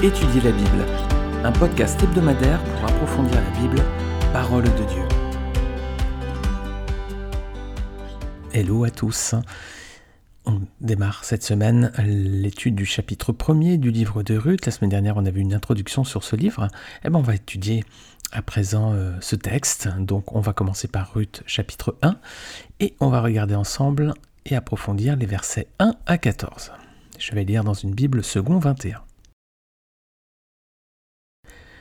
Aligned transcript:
Étudier 0.00 0.40
la 0.42 0.52
Bible, 0.52 0.84
un 1.42 1.50
podcast 1.50 2.00
hebdomadaire 2.00 2.62
pour 2.62 2.84
approfondir 2.84 3.34
la 3.34 3.60
Bible, 3.60 3.82
parole 4.32 4.62
de 4.62 4.84
Dieu. 4.84 5.02
Hello 8.52 8.84
à 8.84 8.90
tous. 8.90 9.34
On 10.46 10.60
démarre 10.80 11.24
cette 11.24 11.42
semaine 11.42 11.90
l'étude 11.98 12.76
du 12.76 12.86
chapitre 12.86 13.32
1er 13.32 13.76
du 13.76 13.90
livre 13.90 14.22
de 14.22 14.36
Ruth. 14.36 14.66
La 14.66 14.70
semaine 14.70 14.90
dernière, 14.90 15.16
on 15.16 15.26
avait 15.26 15.40
une 15.40 15.52
introduction 15.52 16.04
sur 16.04 16.22
ce 16.22 16.36
livre. 16.36 16.68
Eh 17.04 17.10
ben, 17.10 17.18
on 17.18 17.22
va 17.22 17.34
étudier 17.34 17.82
à 18.30 18.40
présent 18.40 18.92
euh, 18.92 19.16
ce 19.20 19.34
texte. 19.34 19.88
Donc, 19.98 20.32
on 20.32 20.40
va 20.40 20.52
commencer 20.52 20.86
par 20.86 21.12
Ruth 21.12 21.42
chapitre 21.44 21.96
1 22.02 22.18
et 22.78 22.94
on 23.00 23.08
va 23.08 23.20
regarder 23.20 23.56
ensemble 23.56 24.14
et 24.46 24.54
approfondir 24.54 25.16
les 25.16 25.26
versets 25.26 25.66
1 25.80 25.94
à 26.06 26.18
14. 26.18 26.70
Je 27.18 27.34
vais 27.34 27.42
lire 27.42 27.64
dans 27.64 27.74
une 27.74 27.94
Bible 27.94 28.22
second 28.22 28.60
21. 28.60 29.02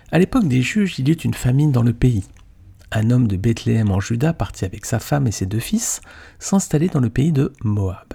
À 0.10 0.20
l'époque 0.20 0.48
des 0.48 0.62
juges, 0.62 1.00
il 1.00 1.10
y 1.10 1.12
eut 1.12 1.16
une 1.16 1.34
famine 1.34 1.74
dans 1.74 1.84
le 1.84 1.94
pays. 1.94 2.24
Un 2.92 3.12
homme 3.12 3.28
de 3.28 3.36
Bethléem 3.36 3.92
en 3.92 4.00
Juda 4.00 4.32
partit 4.32 4.64
avec 4.64 4.86
sa 4.86 5.00
femme 5.00 5.28
et 5.28 5.32
ses 5.32 5.46
deux 5.46 5.60
fils 5.60 6.00
s'installer 6.40 6.88
dans 6.88 7.02
le 7.02 7.10
pays 7.10 7.34
de 7.34 7.52
Moab. 7.62 8.14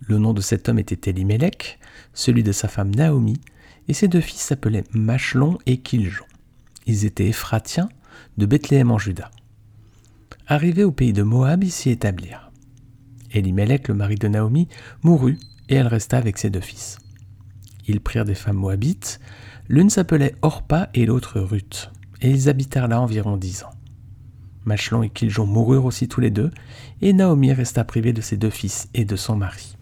Le 0.00 0.18
nom 0.18 0.32
de 0.32 0.40
cet 0.40 0.68
homme 0.68 0.80
était 0.80 1.10
Elimelech, 1.10 1.78
celui 2.12 2.42
de 2.42 2.50
sa 2.50 2.66
femme 2.66 2.92
Naomi, 2.92 3.40
et 3.86 3.94
ses 3.94 4.08
deux 4.08 4.20
fils 4.20 4.40
s'appelaient 4.40 4.82
Machlon 4.92 5.58
et 5.66 5.78
Kiljon. 5.78 6.24
Ils 6.86 7.04
étaient 7.04 7.28
Ephratiens 7.28 7.88
de 8.36 8.46
Bethléem 8.46 8.90
en 8.90 8.98
Juda. 8.98 9.30
Arrivés 10.48 10.84
au 10.84 10.92
pays 10.92 11.12
de 11.12 11.22
Moab, 11.22 11.62
ils 11.62 11.70
s'y 11.70 11.90
établirent. 11.90 12.50
Elimelech, 13.30 13.86
le 13.86 13.94
mari 13.94 14.16
de 14.16 14.26
Naomi, 14.26 14.66
mourut, 15.04 15.38
et 15.68 15.76
elle 15.76 15.86
resta 15.86 16.18
avec 16.18 16.38
ses 16.38 16.50
deux 16.50 16.60
fils. 16.60 16.98
Ils 17.86 18.00
prirent 18.00 18.24
des 18.24 18.34
femmes 18.34 18.56
moabites, 18.56 19.20
L'une 19.68 19.90
s'appelait 19.90 20.34
Orpa 20.42 20.90
et 20.94 21.06
l'autre 21.06 21.40
Ruth, 21.40 21.90
et 22.20 22.30
ils 22.30 22.48
habitèrent 22.48 22.88
là 22.88 23.00
environ 23.00 23.36
dix 23.36 23.64
ans. 23.64 23.70
Machelon 24.64 25.02
et 25.02 25.10
Kiljon 25.10 25.46
moururent 25.46 25.84
aussi 25.84 26.08
tous 26.08 26.20
les 26.20 26.30
deux, 26.30 26.50
et 27.02 27.12
Naomi 27.12 27.52
resta 27.52 27.84
privée 27.84 28.12
de 28.12 28.20
ses 28.20 28.36
deux 28.36 28.50
fils 28.50 28.88
et 28.94 29.04
de 29.04 29.16
son 29.16 29.36
mari. 29.36 29.76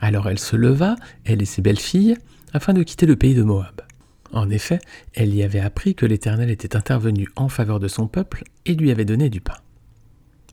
Alors 0.00 0.28
elle 0.28 0.38
se 0.38 0.56
leva, 0.56 0.96
elle 1.24 1.42
et 1.42 1.46
ses 1.46 1.62
belles-filles, 1.62 2.16
afin 2.52 2.72
de 2.72 2.82
quitter 2.82 3.06
le 3.06 3.16
pays 3.16 3.34
de 3.34 3.42
Moab. 3.42 3.82
En 4.32 4.50
effet, 4.50 4.78
elle 5.14 5.34
y 5.34 5.42
avait 5.42 5.60
appris 5.60 5.94
que 5.94 6.06
l'Éternel 6.06 6.50
était 6.50 6.76
intervenu 6.76 7.28
en 7.36 7.48
faveur 7.48 7.80
de 7.80 7.88
son 7.88 8.06
peuple 8.08 8.44
et 8.66 8.74
lui 8.74 8.90
avait 8.90 9.04
donné 9.04 9.30
du 9.30 9.40
pain. 9.40 9.56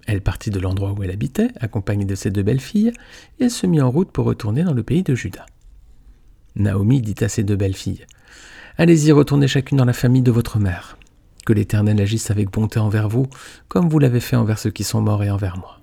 Elle 0.08 0.22
partit 0.22 0.50
de 0.50 0.60
l'endroit 0.60 0.94
où 0.94 1.04
elle 1.04 1.12
habitait, 1.12 1.50
accompagnée 1.60 2.06
de 2.06 2.16
ses 2.16 2.30
deux 2.30 2.44
belles-filles, 2.44 2.94
et 3.40 3.50
se 3.50 3.66
mit 3.66 3.82
en 3.82 3.90
route 3.90 4.12
pour 4.12 4.26
retourner 4.26 4.64
dans 4.64 4.74
le 4.74 4.84
pays 4.84 5.04
de 5.04 5.16
Juda. 5.16 5.46
Naomi 6.56 7.02
dit 7.02 7.24
à 7.24 7.28
ses 7.28 7.44
deux 7.44 7.56
belles-filles 7.56 8.06
Allez-y, 8.78 9.14
retournez 9.14 9.48
chacune 9.48 9.78
dans 9.78 9.86
la 9.86 9.94
famille 9.94 10.22
de 10.22 10.32
votre 10.32 10.60
mère. 10.60 10.98
Que 11.46 11.54
l'Éternel 11.54 12.02
agisse 12.02 12.30
avec 12.30 12.52
bonté 12.52 12.78
envers 12.78 13.08
vous, 13.08 13.28
comme 13.70 13.88
vous 13.88 14.00
l'avez 14.00 14.20
fait 14.20 14.36
envers 14.36 14.60
ceux 14.60 14.70
qui 14.70 14.84
sont 14.84 15.00
morts 15.00 15.24
et 15.24 15.30
envers 15.30 15.58
moi. 15.58 15.80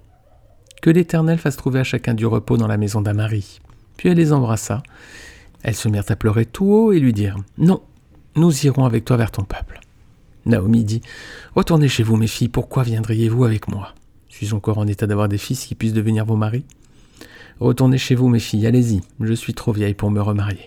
Que 0.83 0.91
l'Éternel 0.91 1.39
fasse 1.39 1.57
trouver 1.57 1.81
à 1.81 1.85
chacun 1.85 2.13
du 2.13 2.27
repos 2.27 2.59
dans 2.59 2.67
la 2.67 2.77
maison 2.77 3.01
d'un 3.01 3.15
mari. 3.15 3.61
Puis 3.97 4.11
elle 4.11 4.19
les 4.19 4.35
embrassa. 4.35 4.83
Elles 5.63 5.75
se 5.75 5.89
mirent 5.89 6.05
à 6.11 6.17
pleurer 6.17 6.45
tout 6.45 6.67
haut 6.67 6.93
et 6.93 7.01
lui 7.01 7.15
dirent 7.15 7.39
Non, 7.57 7.81
nous 8.37 8.67
irons 8.67 8.85
avec 8.85 9.07
toi 9.07 9.17
vers 9.17 9.31
ton 9.31 9.45
peuple. 9.45 9.81
Naomi 10.45 10.85
dit 10.85 11.01
Retournez 11.55 11.89
chez 11.89 12.03
vous, 12.03 12.17
mes 12.17 12.27
filles, 12.27 12.49
pourquoi 12.49 12.83
viendriez-vous 12.83 13.45
avec 13.45 13.69
moi? 13.69 13.95
Suis-je 14.29 14.55
encore 14.55 14.77
en 14.77 14.87
état 14.87 15.07
d'avoir 15.07 15.29
des 15.29 15.39
fils 15.39 15.65
qui 15.65 15.75
puissent 15.75 15.95
devenir 15.95 16.27
vos 16.27 16.37
maris? 16.37 16.67
Retournez 17.59 17.97
chez 17.97 18.17
vous, 18.17 18.29
mes 18.29 18.41
filles, 18.41 18.67
allez-y, 18.67 19.01
je 19.21 19.33
suis 19.33 19.55
trop 19.55 19.73
vieille 19.73 19.95
pour 19.95 20.11
me 20.11 20.21
remarier. 20.21 20.67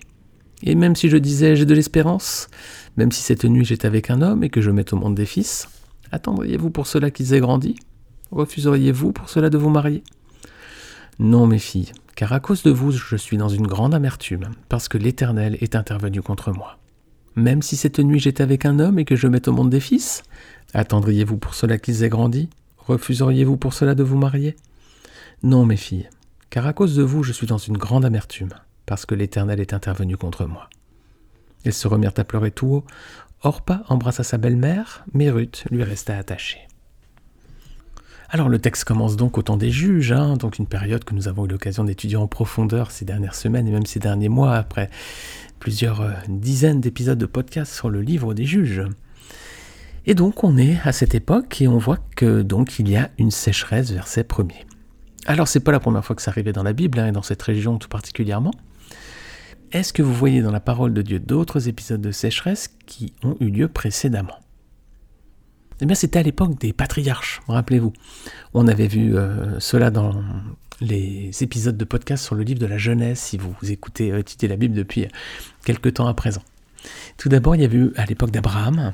Et 0.63 0.75
même 0.75 0.95
si 0.95 1.09
je 1.09 1.17
disais 1.17 1.55
j'ai 1.55 1.65
de 1.65 1.73
l'espérance, 1.73 2.47
même 2.97 3.11
si 3.11 3.21
cette 3.21 3.45
nuit 3.45 3.65
j'étais 3.65 3.87
avec 3.87 4.09
un 4.09 4.21
homme 4.21 4.43
et 4.43 4.49
que 4.49 4.61
je 4.61 4.71
mette 4.71 4.93
au 4.93 4.97
monde 4.97 5.15
des 5.15 5.25
fils, 5.25 5.67
attendriez-vous 6.11 6.69
pour 6.69 6.87
cela 6.87 7.11
qu'ils 7.11 7.33
aient 7.33 7.39
grandi? 7.39 7.75
Refuseriez-vous 8.31 9.11
pour 9.11 9.29
cela 9.29 9.49
de 9.49 9.57
vous 9.57 9.69
marier? 9.69 10.03
Non, 11.19 11.47
mes 11.47 11.59
filles, 11.59 11.91
car 12.15 12.33
à 12.33 12.39
cause 12.39 12.63
de 12.63 12.71
vous 12.71 12.91
je 12.91 13.15
suis 13.15 13.37
dans 13.37 13.49
une 13.49 13.67
grande 13.67 13.93
amertume, 13.93 14.49
parce 14.69 14.87
que 14.87 14.97
l'Éternel 14.97 15.57
est 15.61 15.75
intervenu 15.75 16.21
contre 16.21 16.51
moi. 16.51 16.77
Même 17.35 17.61
si 17.61 17.75
cette 17.75 17.99
nuit 17.99 18.19
j'étais 18.19 18.43
avec 18.43 18.65
un 18.65 18.79
homme 18.79 18.97
et 18.97 19.05
que 19.05 19.15
je 19.15 19.27
mette 19.27 19.47
au 19.47 19.51
monde 19.51 19.69
des 19.69 19.79
fils, 19.79 20.23
attendriez-vous 20.73 21.37
pour 21.37 21.53
cela 21.53 21.77
qu'ils 21.77 22.03
aient 22.03 22.09
grandi? 22.09 22.49
Refuseriez-vous 22.77 23.57
pour 23.57 23.73
cela 23.73 23.95
de 23.95 24.03
vous 24.03 24.17
marier? 24.17 24.55
Non, 25.43 25.65
mes 25.65 25.77
filles, 25.77 26.09
car 26.49 26.65
à 26.65 26.73
cause 26.73 26.95
de 26.95 27.03
vous 27.03 27.23
je 27.23 27.33
suis 27.33 27.47
dans 27.47 27.57
une 27.57 27.77
grande 27.77 28.05
amertume 28.05 28.53
parce 28.85 29.05
que 29.05 29.15
l'Éternel 29.15 29.59
est 29.59 29.73
intervenu 29.73 30.17
contre 30.17 30.45
moi. 30.45 30.69
Elles 31.63 31.73
se 31.73 31.87
remirent 31.87 32.13
à 32.17 32.23
pleurer 32.23 32.51
tout 32.51 32.67
haut. 32.67 32.85
Orpa 33.41 33.83
embrassa 33.89 34.23
sa 34.23 34.37
belle-mère, 34.37 35.03
mais 35.13 35.29
Ruth 35.29 35.65
lui 35.71 35.83
resta 35.83 36.17
attachée. 36.17 36.67
Alors 38.29 38.49
le 38.49 38.59
texte 38.59 38.85
commence 38.85 39.15
donc 39.15 39.37
au 39.37 39.43
temps 39.43 39.57
des 39.57 39.69
juges, 39.69 40.11
hein, 40.11 40.35
donc 40.35 40.57
une 40.57 40.67
période 40.67 41.03
que 41.03 41.13
nous 41.13 41.27
avons 41.27 41.45
eu 41.45 41.47
l'occasion 41.47 41.83
d'étudier 41.83 42.17
en 42.17 42.27
profondeur 42.27 42.91
ces 42.91 43.05
dernières 43.05 43.35
semaines 43.35 43.67
et 43.67 43.71
même 43.71 43.85
ces 43.85 43.99
derniers 43.99 44.29
mois 44.29 44.55
après 44.55 44.89
plusieurs 45.59 46.01
euh, 46.01 46.11
dizaines 46.27 46.81
d'épisodes 46.81 47.19
de 47.19 47.25
podcast 47.25 47.73
sur 47.73 47.89
le 47.89 48.01
livre 48.01 48.33
des 48.33 48.45
juges. 48.45 48.83
Et 50.07 50.15
donc 50.15 50.43
on 50.43 50.57
est 50.57 50.79
à 50.83 50.91
cette 50.91 51.15
époque 51.15 51.61
et 51.61 51.67
on 51.67 51.77
voit 51.77 51.99
que 52.15 52.41
donc 52.41 52.79
il 52.79 52.89
y 52.89 52.95
a 52.95 53.09
une 53.17 53.31
sécheresse 53.31 53.91
verset 53.91 54.23
premier. 54.23 54.65
Alors 55.27 55.47
c'est 55.47 55.59
pas 55.59 55.71
la 55.71 55.79
première 55.79 56.03
fois 56.03 56.15
que 56.15 56.21
ça 56.21 56.31
arrivait 56.31 56.51
dans 56.51 56.63
la 56.63 56.73
Bible 56.73 56.99
hein, 56.99 57.07
et 57.07 57.11
dans 57.11 57.23
cette 57.23 57.41
région 57.41 57.77
tout 57.77 57.89
particulièrement. 57.89 58.51
Est-ce 59.71 59.93
que 59.93 60.01
vous 60.01 60.13
voyez 60.13 60.41
dans 60.41 60.51
la 60.51 60.59
parole 60.59 60.93
de 60.93 61.01
Dieu 61.01 61.19
d'autres 61.19 61.67
épisodes 61.67 62.01
de 62.01 62.11
sécheresse 62.11 62.69
qui 62.85 63.13
ont 63.23 63.35
eu 63.39 63.49
lieu 63.49 63.67
précédemment? 63.67 64.39
Eh 65.81 65.85
bien, 65.85 65.95
c'était 65.95 66.19
à 66.19 66.23
l'époque 66.23 66.57
des 66.57 66.71
patriarches, 66.71 67.41
rappelez-vous. 67.47 67.91
On 68.53 68.67
avait 68.67 68.87
vu 68.87 69.17
euh, 69.17 69.59
cela 69.59 69.91
dans 69.91 70.23
les 70.79 71.31
épisodes 71.41 71.75
de 71.75 71.85
podcast 71.85 72.23
sur 72.23 72.35
le 72.35 72.43
livre 72.43 72.59
de 72.59 72.65
la 72.65 72.77
Genèse, 72.77 73.19
si 73.19 73.37
vous 73.37 73.53
écoutez 73.69 74.11
euh, 74.11 74.19
étudier 74.19 74.47
la 74.47 74.55
Bible 74.55 74.73
depuis 74.73 75.07
quelque 75.65 75.89
temps 75.89 76.07
à 76.07 76.13
présent. 76.13 76.43
Tout 77.17 77.27
d'abord, 77.27 77.55
il 77.55 77.61
y 77.61 77.65
avait 77.65 77.77
eu 77.77 77.91
à 77.97 78.05
l'époque 78.05 78.31
d'Abraham, 78.31 78.93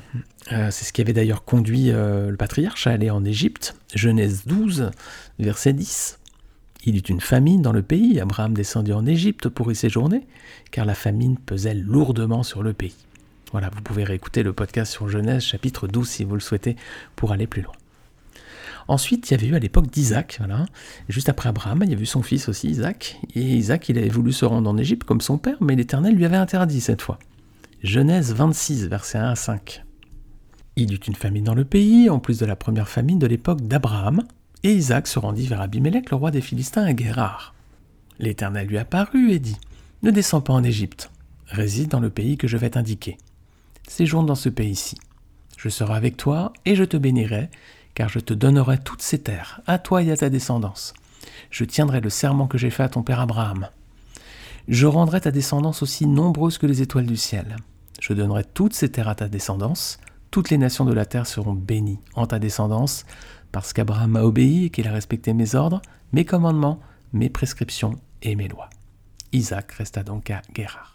euh, 0.50 0.70
c'est 0.70 0.84
ce 0.84 0.92
qui 0.92 1.02
avait 1.02 1.12
d'ailleurs 1.12 1.44
conduit 1.44 1.92
le 1.92 2.34
patriarche 2.36 2.86
à 2.86 2.90
aller 2.90 3.10
en 3.10 3.24
Égypte, 3.24 3.76
Genèse 3.94 4.44
12, 4.46 4.90
verset 5.38 5.74
10. 5.74 6.18
Il 6.84 6.96
eut 6.96 7.00
une 7.00 7.20
famine 7.20 7.62
dans 7.62 7.72
le 7.72 7.82
pays, 7.82 8.18
Abraham 8.18 8.54
descendit 8.54 8.92
en 8.92 9.06
Égypte 9.06 9.48
pour 9.48 9.70
y 9.70 9.76
séjourner, 9.76 10.26
car 10.72 10.84
la 10.84 10.94
famine 10.94 11.38
pesait 11.38 11.74
lourdement 11.74 12.42
sur 12.42 12.62
le 12.62 12.72
pays. 12.72 12.96
Voilà, 13.52 13.70
vous 13.72 13.82
pouvez 13.82 14.02
réécouter 14.02 14.42
le 14.42 14.52
podcast 14.52 14.92
sur 14.92 15.08
Genèse 15.08 15.44
chapitre 15.44 15.86
12 15.86 16.08
si 16.08 16.24
vous 16.24 16.34
le 16.34 16.40
souhaitez 16.40 16.74
pour 17.14 17.30
aller 17.30 17.46
plus 17.46 17.62
loin. 17.62 17.74
Ensuite, 18.88 19.30
il 19.30 19.34
y 19.34 19.36
avait 19.36 19.46
eu 19.46 19.54
à 19.54 19.60
l'époque 19.60 19.90
d'Isaac, 19.90 20.36
voilà. 20.38 20.66
Juste 21.08 21.28
après 21.28 21.48
Abraham, 21.48 21.82
il 21.84 21.90
y 21.90 21.92
avait 21.92 22.02
eu 22.02 22.06
son 22.06 22.22
fils 22.22 22.48
aussi, 22.48 22.68
Isaac. 22.68 23.20
Et 23.36 23.42
Isaac, 23.42 23.88
il 23.88 23.98
avait 23.98 24.08
voulu 24.08 24.32
se 24.32 24.44
rendre 24.44 24.68
en 24.68 24.76
Égypte 24.76 25.04
comme 25.04 25.20
son 25.20 25.38
père, 25.38 25.58
mais 25.60 25.76
l'Éternel 25.76 26.16
lui 26.16 26.24
avait 26.24 26.36
interdit 26.36 26.80
cette 26.80 27.02
fois. 27.02 27.18
Genèse 27.84 28.32
26, 28.32 28.88
versets 28.88 29.18
1 29.18 29.30
à 29.30 29.36
5. 29.36 29.84
Il 30.74 30.92
eut 30.92 30.96
une 30.96 31.14
famine 31.14 31.44
dans 31.44 31.54
le 31.54 31.64
pays, 31.64 32.10
en 32.10 32.18
plus 32.18 32.38
de 32.38 32.46
la 32.46 32.56
première 32.56 32.88
famine 32.88 33.18
de 33.20 33.26
l'époque 33.26 33.60
d'Abraham, 33.60 34.24
et 34.64 34.72
Isaac 34.72 35.06
se 35.06 35.18
rendit 35.18 35.46
vers 35.46 35.60
Abimelech, 35.60 36.10
le 36.10 36.16
roi 36.16 36.30
des 36.30 36.40
Philistins, 36.40 36.84
à 36.84 36.92
Guérard. 36.92 37.54
L'Éternel 38.18 38.68
lui 38.68 38.78
apparut 38.78 39.32
et 39.32 39.38
dit 39.38 39.56
Ne 40.02 40.10
descends 40.10 40.40
pas 40.40 40.52
en 40.52 40.62
Égypte, 40.62 41.10
réside 41.46 41.88
dans 41.88 42.00
le 42.00 42.10
pays 42.10 42.36
que 42.36 42.48
je 42.48 42.56
vais 42.56 42.70
t'indiquer. 42.70 43.18
Séjourne 43.88 44.26
dans 44.26 44.34
ce 44.34 44.48
pays-ci. 44.48 44.96
Je 45.56 45.68
serai 45.68 45.94
avec 45.94 46.16
toi 46.16 46.52
et 46.64 46.76
je 46.76 46.84
te 46.84 46.96
bénirai, 46.96 47.50
car 47.94 48.08
je 48.08 48.20
te 48.20 48.34
donnerai 48.34 48.78
toutes 48.78 49.02
ces 49.02 49.20
terres, 49.20 49.60
à 49.66 49.78
toi 49.78 50.02
et 50.02 50.10
à 50.10 50.16
ta 50.16 50.30
descendance. 50.30 50.94
Je 51.50 51.64
tiendrai 51.64 52.00
le 52.00 52.10
serment 52.10 52.46
que 52.46 52.58
j'ai 52.58 52.70
fait 52.70 52.82
à 52.82 52.88
ton 52.88 53.02
père 53.02 53.20
Abraham. 53.20 53.68
Je 54.68 54.86
rendrai 54.86 55.20
ta 55.20 55.30
descendance 55.30 55.82
aussi 55.82 56.06
nombreuse 56.06 56.58
que 56.58 56.66
les 56.66 56.82
étoiles 56.82 57.06
du 57.06 57.16
ciel. 57.16 57.56
Je 58.00 58.12
donnerai 58.12 58.44
toutes 58.44 58.74
ces 58.74 58.90
terres 58.90 59.08
à 59.08 59.14
ta 59.14 59.28
descendance. 59.28 59.98
Toutes 60.30 60.50
les 60.50 60.58
nations 60.58 60.84
de 60.84 60.92
la 60.92 61.04
terre 61.04 61.26
seront 61.26 61.52
bénies 61.52 61.98
en 62.14 62.26
ta 62.26 62.38
descendance 62.38 63.04
parce 63.52 63.72
qu'Abraham 63.72 64.12
m'a 64.12 64.22
obéi 64.22 64.66
et 64.66 64.70
qu'il 64.70 64.88
a 64.88 64.92
respecté 64.92 65.34
mes 65.34 65.54
ordres, 65.54 65.82
mes 66.12 66.24
commandements, 66.24 66.80
mes 67.12 67.28
prescriptions 67.28 67.98
et 68.22 68.34
mes 68.34 68.48
lois. 68.48 68.70
Isaac 69.32 69.72
resta 69.72 70.02
donc 70.02 70.30
à 70.30 70.42
Guérard. 70.54 70.92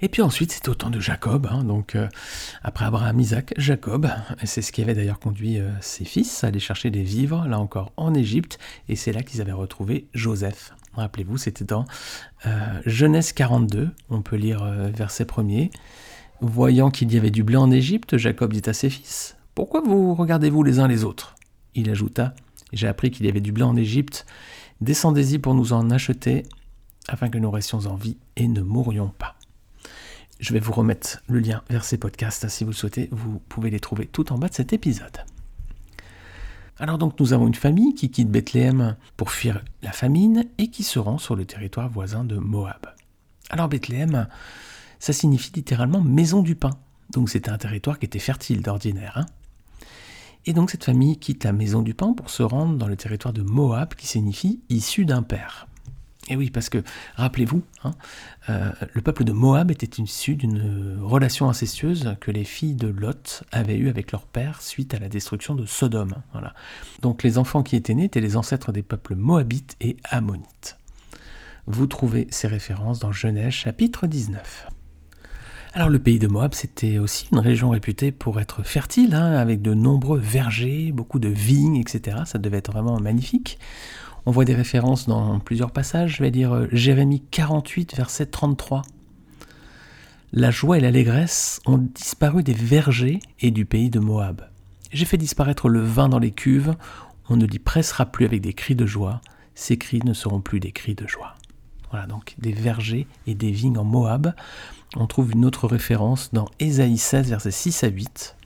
Et 0.00 0.08
puis 0.08 0.22
ensuite, 0.22 0.52
c'était 0.52 0.68
au 0.68 0.74
temps 0.74 0.90
de 0.90 1.00
Jacob. 1.00 1.48
Hein, 1.50 1.64
donc, 1.64 1.96
euh, 1.96 2.08
après 2.62 2.84
Abraham, 2.84 3.18
Isaac, 3.18 3.52
Jacob. 3.56 4.08
C'est 4.44 4.62
ce 4.62 4.70
qui 4.70 4.80
avait 4.80 4.94
d'ailleurs 4.94 5.18
conduit 5.18 5.58
euh, 5.58 5.70
ses 5.80 6.04
fils 6.04 6.44
à 6.44 6.48
aller 6.48 6.60
chercher 6.60 6.90
des 6.90 7.02
vivres, 7.02 7.46
là 7.48 7.58
encore, 7.58 7.92
en 7.96 8.14
Égypte. 8.14 8.58
Et 8.88 8.94
c'est 8.94 9.12
là 9.12 9.22
qu'ils 9.22 9.40
avaient 9.40 9.52
retrouvé 9.52 10.06
Joseph. 10.14 10.72
Rappelez-vous, 10.94 11.36
c'était 11.36 11.64
dans 11.64 11.84
euh, 12.46 12.80
Genèse 12.86 13.32
42. 13.32 13.90
On 14.08 14.22
peut 14.22 14.36
lire 14.36 14.64
verset 14.94 15.24
1er. 15.24 15.70
Voyant 16.40 16.90
qu'il 16.90 17.12
y 17.12 17.16
avait 17.16 17.32
du 17.32 17.42
blé 17.42 17.56
en 17.56 17.70
Égypte, 17.70 18.16
Jacob 18.16 18.52
dit 18.52 18.62
à 18.66 18.72
ses 18.72 18.90
fils 18.90 19.37
pourquoi 19.58 19.80
vous 19.80 20.14
regardez-vous 20.14 20.62
les 20.62 20.78
uns 20.78 20.86
les 20.86 21.02
autres? 21.02 21.34
Il 21.74 21.90
ajouta 21.90 22.32
J'ai 22.72 22.86
appris 22.86 23.10
qu'il 23.10 23.26
y 23.26 23.28
avait 23.28 23.40
du 23.40 23.50
blé 23.50 23.64
en 23.64 23.74
Égypte. 23.74 24.24
Descendez-y 24.80 25.40
pour 25.40 25.52
nous 25.52 25.72
en 25.72 25.90
acheter, 25.90 26.44
afin 27.08 27.28
que 27.28 27.38
nous 27.38 27.50
restions 27.50 27.80
en 27.86 27.96
vie 27.96 28.18
et 28.36 28.46
ne 28.46 28.60
mourions 28.60 29.08
pas. 29.08 29.34
Je 30.38 30.52
vais 30.52 30.60
vous 30.60 30.70
remettre 30.70 31.24
le 31.26 31.40
lien 31.40 31.64
vers 31.70 31.82
ces 31.82 31.98
podcasts 31.98 32.48
si 32.48 32.62
vous 32.62 32.70
le 32.70 32.76
souhaitez. 32.76 33.08
Vous 33.10 33.40
pouvez 33.48 33.70
les 33.70 33.80
trouver 33.80 34.06
tout 34.06 34.32
en 34.32 34.38
bas 34.38 34.46
de 34.46 34.54
cet 34.54 34.72
épisode. 34.72 35.24
Alors 36.78 36.98
donc 36.98 37.18
nous 37.18 37.32
avons 37.32 37.48
une 37.48 37.54
famille 37.56 37.96
qui 37.96 38.12
quitte 38.12 38.30
Bethléem 38.30 38.94
pour 39.16 39.32
fuir 39.32 39.64
la 39.82 39.90
famine 39.90 40.44
et 40.58 40.68
qui 40.68 40.84
se 40.84 41.00
rend 41.00 41.18
sur 41.18 41.34
le 41.34 41.46
territoire 41.46 41.88
voisin 41.88 42.22
de 42.22 42.36
Moab. 42.36 42.86
Alors 43.50 43.66
Bethléem, 43.66 44.28
ça 45.00 45.12
signifie 45.12 45.50
littéralement 45.52 46.00
maison 46.00 46.42
du 46.42 46.54
pain. 46.54 46.78
Donc 47.10 47.28
c'était 47.28 47.50
un 47.50 47.58
territoire 47.58 47.98
qui 47.98 48.06
était 48.06 48.20
fertile 48.20 48.62
d'ordinaire. 48.62 49.14
Hein. 49.16 49.26
Et 50.48 50.54
donc 50.54 50.70
cette 50.70 50.84
famille 50.84 51.18
quitte 51.18 51.44
la 51.44 51.52
maison 51.52 51.82
du 51.82 51.92
pain 51.92 52.14
pour 52.14 52.30
se 52.30 52.42
rendre 52.42 52.78
dans 52.78 52.88
le 52.88 52.96
territoire 52.96 53.34
de 53.34 53.42
Moab 53.42 53.94
qui 53.94 54.06
signifie 54.06 54.62
issu 54.70 55.04
d'un 55.04 55.22
père. 55.22 55.68
Et 56.30 56.36
oui, 56.36 56.48
parce 56.48 56.70
que, 56.70 56.82
rappelez-vous, 57.16 57.62
hein, 57.84 57.90
euh, 58.48 58.72
le 58.94 59.02
peuple 59.02 59.24
de 59.24 59.32
Moab 59.32 59.70
était 59.70 60.02
issu 60.02 60.36
d'une 60.36 61.00
relation 61.02 61.50
incestueuse 61.50 62.16
que 62.20 62.30
les 62.30 62.44
filles 62.44 62.76
de 62.76 62.88
Lot 62.88 63.42
avaient 63.52 63.76
eue 63.76 63.90
avec 63.90 64.10
leur 64.10 64.24
père 64.24 64.62
suite 64.62 64.94
à 64.94 64.98
la 64.98 65.10
destruction 65.10 65.54
de 65.54 65.66
Sodome. 65.66 66.14
Donc 67.02 67.24
les 67.24 67.36
enfants 67.36 67.62
qui 67.62 67.76
étaient 67.76 67.94
nés 67.94 68.04
étaient 68.04 68.22
les 68.22 68.38
ancêtres 68.38 68.72
des 68.72 68.82
peuples 68.82 69.16
moabites 69.16 69.76
et 69.82 69.98
ammonites. 70.04 70.78
Vous 71.66 71.86
trouvez 71.86 72.26
ces 72.30 72.48
références 72.48 73.00
dans 73.00 73.12
Genèse 73.12 73.52
chapitre 73.52 74.06
19. 74.06 74.68
Alors 75.74 75.90
le 75.90 75.98
pays 75.98 76.18
de 76.18 76.26
Moab, 76.26 76.54
c'était 76.54 76.98
aussi 76.98 77.28
une 77.30 77.38
région 77.38 77.68
réputée 77.70 78.10
pour 78.10 78.40
être 78.40 78.62
fertile, 78.62 79.14
hein, 79.14 79.32
avec 79.32 79.60
de 79.60 79.74
nombreux 79.74 80.18
vergers, 80.18 80.92
beaucoup 80.92 81.18
de 81.18 81.28
vignes, 81.28 81.76
etc. 81.76 82.18
Ça 82.24 82.38
devait 82.38 82.58
être 82.58 82.72
vraiment 82.72 82.98
magnifique. 82.98 83.58
On 84.24 84.30
voit 84.30 84.46
des 84.46 84.54
références 84.54 85.06
dans 85.06 85.38
plusieurs 85.40 85.70
passages. 85.70 86.16
Je 86.16 86.22
vais 86.22 86.30
dire 86.30 86.52
euh, 86.54 86.66
Jérémie 86.72 87.22
48, 87.30 87.96
verset 87.96 88.26
33. 88.26 88.82
La 90.32 90.50
joie 90.50 90.78
et 90.78 90.80
l'allégresse 90.80 91.60
ont 91.66 91.78
disparu 91.78 92.42
des 92.42 92.54
vergers 92.54 93.20
et 93.40 93.50
du 93.50 93.64
pays 93.64 93.90
de 93.90 94.00
Moab. 94.00 94.48
J'ai 94.90 95.04
fait 95.04 95.16
disparaître 95.18 95.68
le 95.68 95.80
vin 95.80 96.08
dans 96.08 96.18
les 96.18 96.30
cuves. 96.30 96.74
On 97.28 97.36
ne 97.36 97.46
l'y 97.46 97.58
pressera 97.58 98.06
plus 98.06 98.24
avec 98.24 98.40
des 98.40 98.54
cris 98.54 98.74
de 98.74 98.86
joie. 98.86 99.20
Ces 99.54 99.76
cris 99.76 100.00
ne 100.04 100.14
seront 100.14 100.40
plus 100.40 100.60
des 100.60 100.72
cris 100.72 100.94
de 100.94 101.06
joie. 101.06 101.34
Voilà 101.90 102.06
donc 102.06 102.34
des 102.38 102.52
vergers 102.52 103.06
et 103.26 103.34
des 103.34 103.50
vignes 103.50 103.78
en 103.78 103.84
Moab. 103.84 104.34
On 104.96 105.06
trouve 105.06 105.32
une 105.32 105.44
autre 105.44 105.66
référence 105.66 106.32
dans 106.32 106.46
Ésaïe 106.60 106.96
16, 106.96 107.28
versets 107.28 107.50
6 107.50 107.84
à 107.84 107.88
8. 107.88 108.36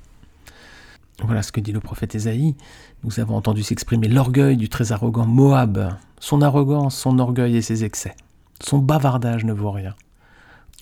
Voilà 1.24 1.42
ce 1.42 1.52
que 1.52 1.60
dit 1.60 1.70
le 1.70 1.78
prophète 1.78 2.16
Ésaïe. 2.16 2.56
Nous 3.04 3.20
avons 3.20 3.36
entendu 3.36 3.62
s'exprimer 3.62 4.08
l'orgueil 4.08 4.56
du 4.56 4.68
très 4.68 4.90
arrogant 4.90 5.24
Moab, 5.24 5.94
son 6.18 6.42
arrogance, 6.42 6.96
son 6.96 7.20
orgueil 7.20 7.56
et 7.56 7.62
ses 7.62 7.84
excès. 7.84 8.16
Son 8.60 8.78
bavardage 8.78 9.44
ne 9.44 9.52
vaut 9.52 9.70
rien. 9.70 9.94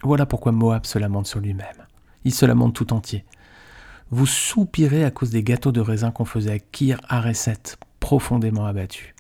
Voilà 0.03 0.25
pourquoi 0.25 0.53
Moab 0.53 0.87
se 0.87 0.99
lamente 0.99 1.27
sur 1.27 1.41
lui-même. 1.41 1.87
Il 2.25 2.33
se 2.33 2.47
lamente 2.47 2.75
tout 2.75 2.95
entier. 2.95 3.27
Vous 4.11 4.27
soupirez 4.27 5.05
à 5.05 5.11
cause 5.11 5.31
des 5.31 5.43
gâteaux 5.43 5.73
de 5.73 5.81
raisin 5.81 6.11
qu'on 6.11 6.25
faisait 6.25 6.53
à 6.53 6.59
Kir 6.59 7.01
Hareset, 7.09 7.77
profondément 8.01 8.65
abattu 8.65 9.15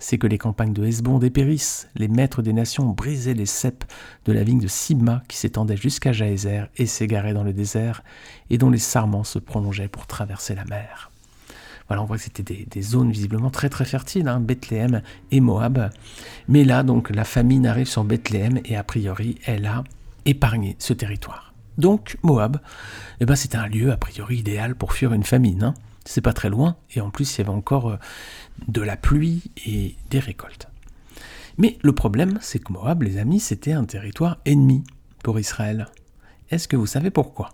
c'est 0.00 0.18
que 0.18 0.26
les 0.26 0.38
campagnes 0.38 0.72
de 0.72 0.84
Hesbon 0.84 1.18
dépérissent, 1.18 1.88
les 1.94 2.08
maîtres 2.08 2.42
des 2.42 2.54
nations 2.54 2.86
brisaient 2.86 3.34
les 3.34 3.46
ceps 3.46 3.86
de 4.24 4.32
la 4.32 4.42
vigne 4.42 4.58
de 4.58 4.66
Sibma 4.66 5.22
qui 5.28 5.36
s'étendait 5.36 5.76
jusqu'à 5.76 6.10
Jaézer 6.10 6.68
et 6.76 6.86
s'égarait 6.86 7.34
dans 7.34 7.44
le 7.44 7.52
désert, 7.52 8.02
et 8.48 8.58
dont 8.58 8.70
les 8.70 8.78
sarments 8.78 9.24
se 9.24 9.38
prolongeaient 9.38 9.88
pour 9.88 10.06
traverser 10.06 10.54
la 10.54 10.64
mer. 10.64 11.10
Voilà, 11.86 12.02
on 12.02 12.06
voit 12.06 12.16
que 12.16 12.22
c'était 12.22 12.64
des, 12.66 12.82
zones 12.82 13.10
visiblement 13.10 13.50
très 13.50 13.68
très 13.68 13.84
fertiles, 13.84 14.28
hein, 14.28 14.40
Bethléem 14.40 15.02
et 15.32 15.40
Moab. 15.40 15.90
Mais 16.48 16.64
là, 16.64 16.82
donc, 16.82 17.10
la 17.10 17.24
famine 17.24 17.66
arrive 17.66 17.88
sur 17.88 18.04
Bethléem 18.04 18.60
et 18.64 18.76
a 18.76 18.84
priori, 18.84 19.38
elle 19.44 19.66
a 19.66 19.84
épargné 20.24 20.76
ce 20.78 20.92
territoire. 20.92 21.52
Donc, 21.78 22.16
Moab, 22.22 22.58
eh 23.20 23.26
ben, 23.26 23.34
c'était 23.34 23.56
un 23.56 23.66
lieu 23.66 23.90
a 23.92 23.96
priori 23.96 24.36
idéal 24.36 24.76
pour 24.76 24.92
fuir 24.92 25.12
une 25.12 25.24
famine. 25.24 25.64
Hein 25.64 25.74
c'est 26.10 26.20
pas 26.20 26.32
très 26.32 26.50
loin, 26.50 26.76
et 26.94 27.00
en 27.00 27.10
plus 27.10 27.36
il 27.36 27.38
y 27.38 27.40
avait 27.42 27.50
encore 27.50 27.90
euh, 27.90 27.96
de 28.66 28.82
la 28.82 28.96
pluie 28.96 29.44
et 29.64 29.94
des 30.10 30.18
récoltes. 30.18 30.68
Mais 31.56 31.78
le 31.82 31.92
problème, 31.92 32.38
c'est 32.40 32.58
que 32.58 32.72
Moab, 32.72 33.04
les 33.04 33.16
amis, 33.18 33.38
c'était 33.38 33.72
un 33.72 33.84
territoire 33.84 34.38
ennemi 34.44 34.82
pour 35.22 35.38
Israël. 35.38 35.88
Est-ce 36.50 36.66
que 36.66 36.76
vous 36.76 36.86
savez 36.86 37.10
pourquoi? 37.10 37.52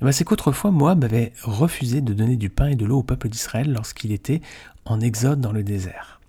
Eh 0.00 0.04
ben, 0.04 0.12
C'est 0.12 0.22
qu'autrefois, 0.22 0.70
Moab 0.70 1.02
avait 1.02 1.32
refusé 1.42 2.00
de 2.00 2.12
donner 2.12 2.36
du 2.36 2.48
pain 2.48 2.68
et 2.68 2.76
de 2.76 2.86
l'eau 2.86 2.98
au 2.98 3.02
peuple 3.02 3.28
d'Israël 3.28 3.72
lorsqu'il 3.72 4.12
était 4.12 4.40
en 4.84 5.00
exode 5.00 5.40
dans 5.40 5.52
le 5.52 5.64
désert. 5.64 6.20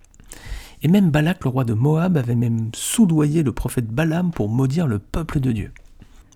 Et 0.82 0.88
même 0.88 1.10
Balak, 1.10 1.44
le 1.44 1.50
roi 1.50 1.64
de 1.64 1.74
Moab, 1.74 2.16
avait 2.16 2.34
même 2.34 2.70
soudoyé 2.74 3.44
le 3.44 3.52
prophète 3.52 3.86
Balaam 3.86 4.32
pour 4.32 4.48
maudire 4.48 4.88
le 4.88 4.98
peuple 4.98 5.38
de 5.38 5.52
Dieu. 5.52 5.72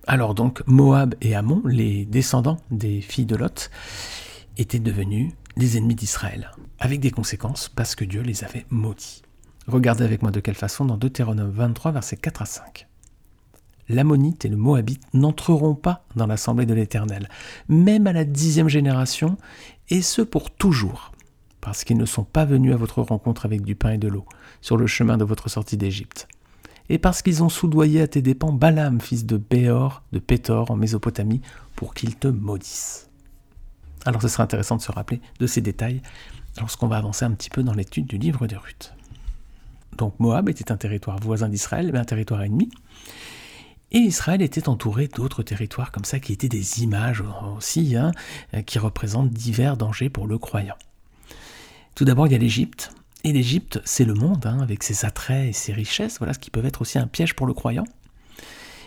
Alors 0.07 0.33
donc 0.33 0.63
Moab 0.65 1.15
et 1.21 1.35
Ammon, 1.35 1.61
les 1.65 2.05
descendants 2.05 2.57
des 2.71 3.01
filles 3.01 3.25
de 3.25 3.35
Lot, 3.35 3.69
étaient 4.57 4.79
devenus 4.79 5.31
des 5.57 5.77
ennemis 5.77 5.95
d'Israël, 5.95 6.51
avec 6.79 6.99
des 6.99 7.11
conséquences 7.11 7.69
parce 7.69 7.95
que 7.95 8.05
Dieu 8.05 8.21
les 8.21 8.43
avait 8.43 8.65
maudits. 8.69 9.21
Regardez 9.67 10.03
avec 10.03 10.21
moi 10.21 10.31
de 10.31 10.39
quelle 10.39 10.55
façon 10.55 10.85
dans 10.85 10.97
Deutéronome 10.97 11.51
23, 11.51 11.91
versets 11.91 12.17
4 12.17 12.41
à 12.41 12.45
5. 12.45 12.87
L'Ammonite 13.89 14.45
et 14.45 14.49
le 14.49 14.57
Moabite 14.57 15.03
n'entreront 15.13 15.75
pas 15.75 16.05
dans 16.15 16.27
l'assemblée 16.27 16.65
de 16.65 16.73
l'Éternel, 16.73 17.27
même 17.67 18.07
à 18.07 18.13
la 18.13 18.23
dixième 18.23 18.69
génération, 18.69 19.37
et 19.89 20.01
ce 20.01 20.21
pour 20.21 20.51
toujours, 20.51 21.11
parce 21.59 21.83
qu'ils 21.83 21.97
ne 21.97 22.05
sont 22.05 22.23
pas 22.23 22.45
venus 22.45 22.73
à 22.73 22.77
votre 22.77 23.01
rencontre 23.01 23.45
avec 23.45 23.63
du 23.63 23.75
pain 23.75 23.91
et 23.91 23.97
de 23.97 24.07
l'eau, 24.07 24.25
sur 24.61 24.77
le 24.77 24.87
chemin 24.87 25.17
de 25.17 25.23
votre 25.23 25.49
sortie 25.49 25.77
d'Égypte 25.77 26.27
et 26.89 26.97
parce 26.97 27.21
qu'ils 27.21 27.43
ont 27.43 27.49
soudoyé 27.49 28.01
à 28.01 28.07
tes 28.07 28.21
dépens 28.21 28.51
Balaam, 28.51 28.99
fils 28.99 29.25
de 29.25 29.37
Béor, 29.37 30.03
de 30.11 30.19
Pétor, 30.19 30.71
en 30.71 30.75
Mésopotamie, 30.75 31.41
pour 31.75 31.93
qu'il 31.93 32.15
te 32.15 32.27
maudisse. 32.27 33.09
Alors 34.05 34.21
ce 34.21 34.27
sera 34.27 34.43
intéressant 34.43 34.77
de 34.77 34.81
se 34.81 34.91
rappeler 34.91 35.21
de 35.39 35.47
ces 35.47 35.61
détails 35.61 36.01
lorsqu'on 36.59 36.87
va 36.87 36.97
avancer 36.97 37.25
un 37.25 37.31
petit 37.31 37.49
peu 37.49 37.63
dans 37.63 37.73
l'étude 37.73 38.07
du 38.07 38.17
livre 38.17 38.47
de 38.47 38.55
Ruth. 38.55 38.93
Donc 39.97 40.19
Moab 40.19 40.49
était 40.49 40.71
un 40.71 40.77
territoire 40.77 41.19
voisin 41.19 41.49
d'Israël, 41.49 41.89
mais 41.91 41.99
un 41.99 42.05
territoire 42.05 42.41
ennemi. 42.41 42.69
Et 43.91 43.97
Israël 43.97 44.41
était 44.41 44.69
entouré 44.69 45.07
d'autres 45.07 45.43
territoires 45.43 45.91
comme 45.91 46.05
ça 46.05 46.19
qui 46.19 46.31
étaient 46.31 46.49
des 46.49 46.83
images 46.83 47.23
aussi, 47.57 47.95
hein, 47.95 48.11
qui 48.65 48.77
représentent 48.77 49.31
divers 49.31 49.77
dangers 49.77 50.09
pour 50.09 50.27
le 50.27 50.37
croyant. 50.37 50.77
Tout 51.95 52.05
d'abord, 52.05 52.27
il 52.27 52.33
y 52.33 52.35
a 52.35 52.39
l'Égypte, 52.39 52.93
et 53.23 53.33
l'Égypte, 53.33 53.81
c'est 53.83 54.05
le 54.05 54.13
monde, 54.13 54.45
hein, 54.45 54.59
avec 54.61 54.83
ses 54.83 55.05
attraits 55.05 55.49
et 55.49 55.53
ses 55.53 55.73
richesses, 55.73 56.19
voilà 56.19 56.33
ce 56.33 56.39
qui 56.39 56.51
peuvent 56.51 56.65
être 56.65 56.81
aussi 56.81 56.97
un 56.97 57.07
piège 57.07 57.35
pour 57.35 57.47
le 57.47 57.53
croyant. 57.53 57.83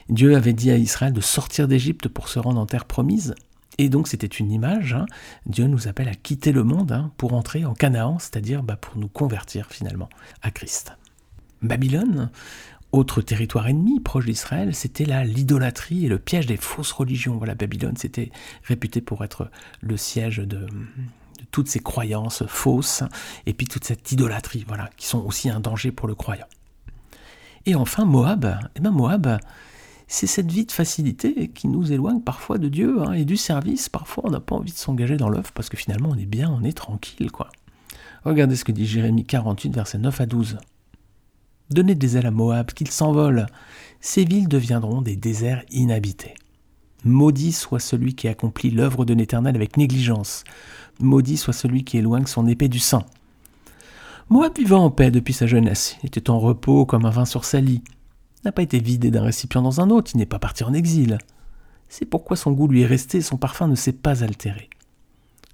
Dieu 0.08 0.36
avait 0.36 0.52
dit 0.52 0.70
à 0.70 0.76
Israël 0.76 1.12
de 1.12 1.20
sortir 1.20 1.68
d'Égypte 1.68 2.08
pour 2.08 2.28
se 2.28 2.38
rendre 2.38 2.60
en 2.60 2.66
terre 2.66 2.86
promise, 2.86 3.34
et 3.78 3.88
donc 3.88 4.08
c'était 4.08 4.26
une 4.26 4.50
image. 4.50 4.94
Hein. 4.94 5.06
Dieu 5.46 5.66
nous 5.66 5.88
appelle 5.88 6.08
à 6.08 6.14
quitter 6.14 6.52
le 6.52 6.64
monde 6.64 6.92
hein, 6.92 7.12
pour 7.16 7.34
entrer 7.34 7.64
en 7.64 7.74
Canaan, 7.74 8.18
c'est-à-dire 8.18 8.62
bah, 8.62 8.76
pour 8.76 8.96
nous 8.96 9.08
convertir 9.08 9.66
finalement 9.70 10.08
à 10.42 10.50
Christ. 10.50 10.92
Babylone, 11.62 12.30
autre 12.90 13.22
territoire 13.22 13.68
ennemi 13.68 14.00
proche 14.00 14.26
d'Israël, 14.26 14.74
c'était 14.74 15.04
là 15.04 15.24
l'idolâtrie 15.24 16.06
et 16.06 16.08
le 16.08 16.18
piège 16.18 16.46
des 16.46 16.56
fausses 16.56 16.92
religions. 16.92 17.38
Voilà, 17.38 17.54
Babylone, 17.54 17.96
c'était 17.96 18.30
réputé 18.64 19.00
pour 19.00 19.24
être 19.24 19.50
le 19.80 19.96
siège 19.96 20.42
toutes 21.50 21.68
ces 21.68 21.80
croyances 21.80 22.44
fausses 22.46 23.02
et 23.46 23.54
puis 23.54 23.66
toute 23.66 23.84
cette 23.84 24.12
idolâtrie, 24.12 24.64
voilà, 24.66 24.90
qui 24.96 25.06
sont 25.06 25.24
aussi 25.24 25.50
un 25.50 25.60
danger 25.60 25.92
pour 25.92 26.08
le 26.08 26.14
croyant. 26.14 26.46
Et 27.66 27.74
enfin, 27.74 28.04
Moab, 28.04 28.58
eh 28.76 28.80
ben 28.80 28.90
Moab, 28.90 29.38
c'est 30.08 30.26
cette 30.26 30.50
vie 30.50 30.66
de 30.66 30.72
facilité 30.72 31.48
qui 31.48 31.68
nous 31.68 31.92
éloigne 31.92 32.20
parfois 32.20 32.58
de 32.58 32.68
Dieu 32.68 33.00
hein, 33.02 33.12
et 33.12 33.24
du 33.24 33.36
service. 33.36 33.88
Parfois, 33.88 34.24
on 34.26 34.30
n'a 34.30 34.40
pas 34.40 34.56
envie 34.56 34.72
de 34.72 34.76
s'engager 34.76 35.16
dans 35.16 35.28
l'œuvre 35.28 35.52
parce 35.52 35.68
que 35.68 35.76
finalement, 35.76 36.10
on 36.10 36.18
est 36.18 36.26
bien, 36.26 36.50
on 36.50 36.64
est 36.64 36.76
tranquille, 36.76 37.30
quoi. 37.30 37.50
Regardez 38.24 38.56
ce 38.56 38.64
que 38.64 38.72
dit 38.72 38.86
Jérémie 38.86 39.24
48, 39.24 39.74
versets 39.74 39.98
9 39.98 40.20
à 40.20 40.26
12. 40.26 40.58
Donnez 41.70 41.94
des 41.94 42.16
ailes 42.16 42.26
à 42.26 42.30
Moab, 42.30 42.72
qu'il 42.72 42.90
s'envole. 42.90 43.46
Ces 44.00 44.24
villes 44.24 44.48
deviendront 44.48 45.00
des 45.00 45.16
déserts 45.16 45.64
inhabités. 45.70 46.34
Maudit 47.04 47.52
soit 47.52 47.80
celui 47.80 48.14
qui 48.14 48.28
accomplit 48.28 48.70
l'œuvre 48.70 49.04
de 49.04 49.14
l'Éternel 49.14 49.56
avec 49.56 49.76
négligence. 49.76 50.44
Maudit 51.00 51.36
soit 51.36 51.52
celui 51.52 51.82
qui 51.82 51.98
éloigne 51.98 52.26
son 52.26 52.46
épée 52.46 52.68
du 52.68 52.78
sang. 52.78 53.04
Moab 54.28 54.56
vivant 54.56 54.84
en 54.84 54.90
paix 54.90 55.10
depuis 55.10 55.34
sa 55.34 55.46
jeunesse, 55.46 55.96
il 56.02 56.06
était 56.06 56.30
en 56.30 56.38
repos 56.38 56.86
comme 56.86 57.04
un 57.04 57.10
vin 57.10 57.24
sur 57.24 57.44
sa 57.44 57.60
lit. 57.60 57.82
N'a 58.44 58.52
pas 58.52 58.62
été 58.62 58.78
vidé 58.78 59.10
d'un 59.10 59.22
récipient 59.22 59.62
dans 59.62 59.80
un 59.80 59.90
autre, 59.90 60.12
il 60.14 60.18
n'est 60.18 60.26
pas 60.26 60.38
parti 60.38 60.64
en 60.64 60.72
exil. 60.72 61.18
C'est 61.88 62.06
pourquoi 62.06 62.36
son 62.36 62.52
goût 62.52 62.68
lui 62.68 62.82
est 62.82 62.86
resté 62.86 63.18
et 63.18 63.22
son 63.22 63.36
parfum 63.36 63.68
ne 63.68 63.74
s'est 63.74 63.92
pas 63.92 64.22
altéré. 64.24 64.70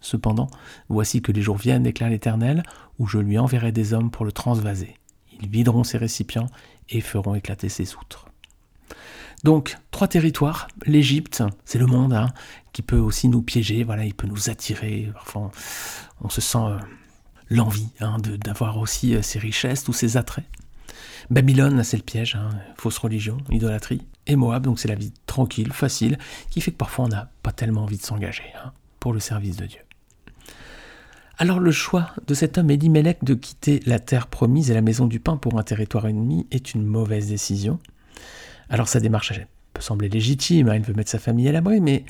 Cependant, 0.00 0.48
voici 0.88 1.22
que 1.22 1.32
les 1.32 1.42
jours 1.42 1.56
viennent, 1.56 1.82
déclare 1.82 2.10
l'Éternel, 2.10 2.62
où 2.98 3.06
je 3.06 3.18
lui 3.18 3.38
enverrai 3.38 3.72
des 3.72 3.94
hommes 3.94 4.10
pour 4.10 4.24
le 4.24 4.32
transvaser. 4.32 4.94
Ils 5.40 5.48
videront 5.48 5.84
ses 5.84 5.98
récipients 5.98 6.48
et 6.88 7.00
feront 7.00 7.34
éclater 7.34 7.68
ses 7.68 7.94
outres. 7.96 8.27
Donc, 9.44 9.76
trois 9.90 10.08
territoires. 10.08 10.68
L'Égypte, 10.86 11.42
c'est 11.64 11.78
le 11.78 11.86
monde 11.86 12.12
hein, 12.12 12.28
qui 12.72 12.82
peut 12.82 12.98
aussi 12.98 13.28
nous 13.28 13.42
piéger, 13.42 13.84
voilà, 13.84 14.04
il 14.04 14.14
peut 14.14 14.26
nous 14.26 14.50
attirer. 14.50 15.10
Parfois, 15.14 15.50
on, 16.20 16.28
se 16.28 16.40
sent 16.40 16.58
euh, 16.58 16.78
l'envie 17.48 17.88
hein, 18.00 18.16
d'avoir 18.44 18.78
aussi 18.78 19.16
ses 19.22 19.38
euh, 19.38 19.42
richesses, 19.42 19.84
tous 19.84 19.92
ses 19.92 20.16
attraits. 20.16 20.46
Babylone, 21.30 21.84
c'est 21.84 21.98
le 21.98 22.02
piège, 22.02 22.36
hein, 22.36 22.50
fausse 22.76 22.98
religion, 22.98 23.38
idolâtrie. 23.50 24.00
et 24.26 24.34
Moab, 24.34 24.64
donc 24.64 24.78
c'est 24.78 24.88
la 24.88 24.94
vie 24.94 25.12
tranquille, 25.26 25.72
facile, 25.72 26.18
qui 26.50 26.60
fait 26.60 26.72
que 26.72 26.76
parfois 26.76 27.04
on 27.04 27.08
n'a 27.08 27.30
pas 27.42 27.52
tellement 27.52 27.82
envie 27.82 27.98
de 27.98 28.02
s'engager 28.02 28.44
pour 28.98 29.12
le 29.12 29.20
service 29.20 29.56
de 29.56 29.66
Dieu. 29.66 29.80
Alors 31.36 31.60
le 31.60 31.70
choix 31.70 32.10
de 32.26 32.34
cet 32.34 32.58
homme 32.58 32.70
Elimelech 32.70 33.22
de 33.22 33.34
quitter 33.34 33.80
la 33.86 34.00
terre 34.00 34.26
promise 34.26 34.70
et 34.70 34.74
la 34.74 34.80
maison 34.80 35.06
du 35.06 35.20
pain 35.20 35.36
pour 35.36 35.58
un 35.58 35.62
territoire 35.62 36.06
ennemi 36.06 36.46
est 36.50 36.74
une 36.74 36.84
mauvaise 36.84 37.28
décision. 37.28 37.78
Alors 38.70 38.88
sa 38.88 39.00
démarche 39.00 39.32
peut 39.72 39.80
sembler 39.80 40.08
légitime, 40.08 40.68
hein, 40.68 40.76
il 40.76 40.82
veut 40.82 40.94
mettre 40.94 41.10
sa 41.10 41.18
famille 41.18 41.48
à 41.48 41.52
l'abri, 41.52 41.80
mais 41.80 42.04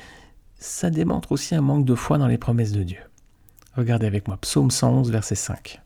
ça 0.59 0.91
démontre 0.91 1.33
aussi 1.33 1.55
un 1.55 1.61
manque 1.61 1.85
de 1.85 1.95
foi 1.95 2.19
dans 2.19 2.27
les 2.27 2.38
promesses 2.38 2.73
de 2.73 2.83
Dieu. 2.83 3.00
Regardez 3.77 4.07
avec 4.07 4.27
moi, 4.27 4.37
Psaume 4.38 4.71
111, 4.71 5.11
verset 5.11 5.37
5. 5.37 5.81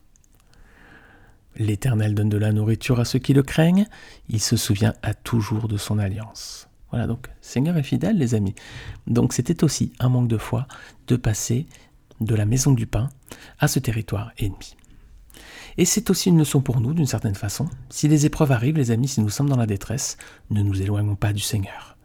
L'Éternel 1.57 2.15
donne 2.15 2.29
de 2.29 2.37
la 2.37 2.51
nourriture 2.51 2.99
à 2.99 3.05
ceux 3.05 3.19
qui 3.19 3.33
le 3.33 3.43
craignent, 3.43 3.85
il 4.29 4.39
se 4.39 4.57
souvient 4.57 4.95
à 5.03 5.13
toujours 5.13 5.67
de 5.67 5.77
son 5.77 5.99
alliance. 5.99 6.67
Voilà, 6.89 7.05
donc 7.05 7.29
Seigneur 7.41 7.77
est 7.77 7.83
fidèle, 7.83 8.17
les 8.17 8.33
amis. 8.33 8.55
Donc 9.05 9.33
c'était 9.33 9.63
aussi 9.63 9.93
un 9.99 10.09
manque 10.09 10.27
de 10.27 10.37
foi 10.37 10.67
de 11.07 11.15
passer 11.15 11.67
de 12.19 12.33
la 12.33 12.45
maison 12.45 12.71
du 12.71 12.87
pain 12.87 13.09
à 13.59 13.67
ce 13.67 13.79
territoire 13.79 14.31
ennemi. 14.37 14.75
Et 15.77 15.85
c'est 15.85 16.09
aussi 16.09 16.29
une 16.29 16.37
leçon 16.37 16.61
pour 16.61 16.79
nous, 16.79 16.93
d'une 16.93 17.05
certaine 17.05 17.35
façon. 17.35 17.67
Si 17.89 18.07
les 18.07 18.25
épreuves 18.25 18.51
arrivent, 18.51 18.77
les 18.77 18.91
amis, 18.91 19.07
si 19.07 19.21
nous 19.21 19.29
sommes 19.29 19.49
dans 19.49 19.57
la 19.57 19.65
détresse, 19.65 20.17
ne 20.51 20.61
nous 20.61 20.81
éloignons 20.81 21.15
pas 21.15 21.33
du 21.33 21.41
Seigneur. 21.41 21.97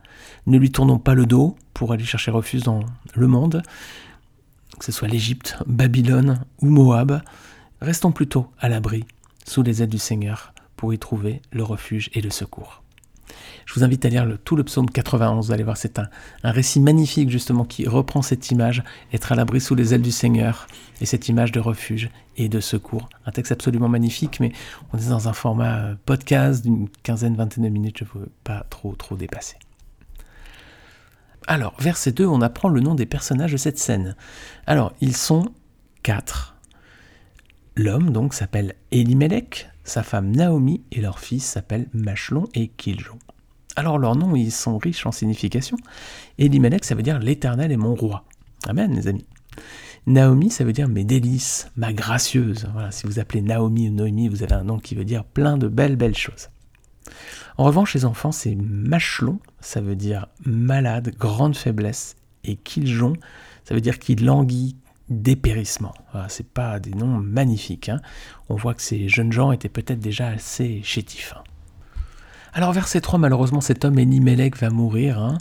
Ne 0.46 0.58
lui 0.58 0.70
tournons 0.70 0.98
pas 0.98 1.14
le 1.14 1.26
dos 1.26 1.56
pour 1.74 1.92
aller 1.92 2.04
chercher 2.04 2.30
refuge 2.30 2.62
dans 2.62 2.80
le 3.14 3.26
monde, 3.26 3.62
que 4.78 4.84
ce 4.84 4.92
soit 4.92 5.08
l'Égypte, 5.08 5.56
Babylone 5.66 6.44
ou 6.62 6.66
Moab. 6.70 7.20
Restons 7.80 8.12
plutôt 8.12 8.50
à 8.58 8.68
l'abri 8.68 9.04
sous 9.44 9.62
les 9.62 9.82
ailes 9.82 9.88
du 9.88 9.98
Seigneur 9.98 10.54
pour 10.76 10.94
y 10.94 10.98
trouver 10.98 11.42
le 11.52 11.62
refuge 11.62 12.10
et 12.14 12.20
le 12.20 12.30
secours. 12.30 12.82
Je 13.66 13.74
vous 13.74 13.84
invite 13.84 14.04
à 14.04 14.08
lire 14.08 14.26
tout 14.44 14.56
le 14.56 14.64
psaume 14.64 14.88
91, 14.88 15.46
vous 15.46 15.52
allez 15.52 15.62
voir, 15.62 15.76
c'est 15.76 15.98
un, 15.98 16.08
récit 16.42 16.80
magnifique 16.80 17.30
justement 17.30 17.64
qui 17.64 17.86
reprend 17.86 18.22
cette 18.22 18.50
image, 18.50 18.82
être 19.12 19.32
à 19.32 19.34
l'abri 19.34 19.60
sous 19.60 19.74
les 19.74 19.94
ailes 19.94 20.02
du 20.02 20.10
Seigneur, 20.10 20.66
et 21.00 21.06
cette 21.06 21.28
image 21.28 21.52
de 21.52 21.60
refuge 21.60 22.10
et 22.36 22.48
de 22.48 22.60
secours. 22.60 23.08
Un 23.26 23.30
texte 23.30 23.52
absolument 23.52 23.88
magnifique, 23.88 24.40
mais 24.40 24.52
on 24.92 24.98
est 24.98 25.08
dans 25.10 25.28
un 25.28 25.32
format 25.32 25.76
euh, 25.78 25.94
podcast 26.06 26.64
d'une 26.64 26.88
quinzaine, 27.02 27.36
vingtaine 27.36 27.64
de 27.64 27.68
minutes, 27.68 27.98
je 27.98 28.04
ne 28.04 28.24
veux 28.24 28.30
pas 28.44 28.64
trop 28.70 28.94
trop 28.94 29.16
dépasser. 29.16 29.56
Alors, 31.46 31.74
verset 31.78 32.12
2, 32.12 32.26
on 32.26 32.42
apprend 32.42 32.68
le 32.68 32.80
nom 32.80 32.94
des 32.94 33.06
personnages 33.06 33.52
de 33.52 33.56
cette 33.56 33.78
scène. 33.78 34.16
Alors, 34.66 34.92
ils 35.00 35.16
sont 35.16 35.50
quatre. 36.02 36.56
L'homme 37.74 38.10
donc 38.10 38.34
s'appelle 38.34 38.74
Elimelech, 38.90 39.70
sa 39.88 40.02
femme 40.02 40.30
Naomi 40.30 40.82
et 40.92 41.00
leur 41.00 41.18
fils 41.18 41.44
s'appellent 41.44 41.88
Machlon 41.92 42.44
et 42.54 42.68
Kiljon. 42.68 43.18
Alors 43.76 43.98
leurs 43.98 44.16
noms, 44.16 44.34
ils 44.36 44.52
sont 44.52 44.78
riches 44.78 45.06
en 45.06 45.12
signification. 45.12 45.76
Elimelech, 46.38 46.84
ça 46.84 46.94
veut 46.94 47.02
dire 47.02 47.18
l'Éternel 47.18 47.72
est 47.72 47.76
mon 47.76 47.94
roi. 47.94 48.24
Amen, 48.66 48.94
les 48.94 49.08
amis. 49.08 49.26
Naomi, 50.06 50.50
ça 50.50 50.64
veut 50.64 50.72
dire 50.72 50.88
mes 50.88 51.04
délices, 51.04 51.70
ma 51.76 51.92
gracieuse. 51.92 52.66
Voilà, 52.72 52.90
si 52.90 53.06
vous 53.06 53.18
appelez 53.18 53.42
Naomi 53.42 53.88
ou 53.88 53.92
Noémie, 53.92 54.28
vous 54.28 54.42
avez 54.42 54.54
un 54.54 54.64
nom 54.64 54.78
qui 54.78 54.94
veut 54.94 55.04
dire 55.04 55.24
plein 55.24 55.58
de 55.58 55.68
belles, 55.68 55.96
belles 55.96 56.16
choses. 56.16 56.48
En 57.56 57.64
revanche, 57.64 57.94
les 57.94 58.04
enfants, 58.04 58.32
c'est 58.32 58.54
Machlon, 58.54 59.38
ça 59.60 59.80
veut 59.80 59.96
dire 59.96 60.28
malade, 60.44 61.14
grande 61.18 61.56
faiblesse, 61.56 62.16
et 62.44 62.56
Kiljon, 62.56 63.14
ça 63.64 63.74
veut 63.74 63.80
dire 63.80 63.98
qu'il 63.98 64.24
languit, 64.24 64.76
dépérissement. 65.10 65.94
Voilà, 66.12 66.28
c'est 66.28 66.48
pas 66.48 66.78
des 66.80 66.92
noms 66.92 67.18
magnifiques. 67.18 67.88
Hein. 67.88 68.00
On 68.48 68.56
voit 68.56 68.74
que 68.74 68.82
ces 68.82 69.08
jeunes 69.08 69.32
gens 69.32 69.52
étaient 69.52 69.68
peut-être 69.68 70.00
déjà 70.00 70.28
assez 70.28 70.80
chétifs. 70.82 71.34
Hein. 71.36 71.42
Alors 72.52 72.72
verset 72.72 73.00
3, 73.00 73.18
malheureusement 73.18 73.60
cet 73.60 73.84
homme 73.84 73.98
Elimelech 73.98 74.56
va 74.56 74.70
mourir. 74.70 75.18
Hein. 75.18 75.38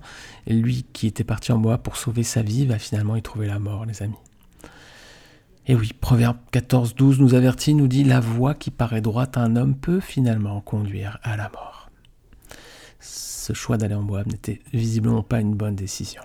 lui 0.47 0.85
qui 0.93 1.07
était 1.07 1.23
parti 1.23 1.51
en 1.51 1.57
bois 1.57 1.77
pour 1.77 1.97
sauver 1.97 2.23
sa 2.23 2.41
vie 2.41 2.65
va 2.65 2.79
finalement 2.79 3.15
y 3.15 3.21
trouver 3.21 3.47
la 3.47 3.59
mort, 3.59 3.85
les 3.85 4.03
amis. 4.03 4.15
Et 5.69 5.75
oui, 5.75 5.91
Proverbe 5.99 6.37
14, 6.51 6.95
12 6.95 7.19
nous 7.19 7.33
avertit, 7.33 7.73
nous 7.73 7.87
dit 7.87 8.05
La 8.05 8.21
voie 8.21 8.53
qui 8.53 8.71
paraît 8.71 9.01
droite 9.01 9.35
à 9.35 9.41
un 9.41 9.57
homme 9.57 9.75
peut 9.75 9.99
finalement 9.99 10.61
conduire 10.61 11.19
à 11.23 11.35
la 11.35 11.49
mort. 11.49 11.89
Ce 12.99 13.53
choix 13.53 13.77
d'aller 13.77 13.95
en 13.95 14.03
bois 14.03 14.23
n'était 14.23 14.61
visiblement 14.73 15.23
pas 15.23 15.41
une 15.41 15.55
bonne 15.55 15.75
décision. 15.75 16.21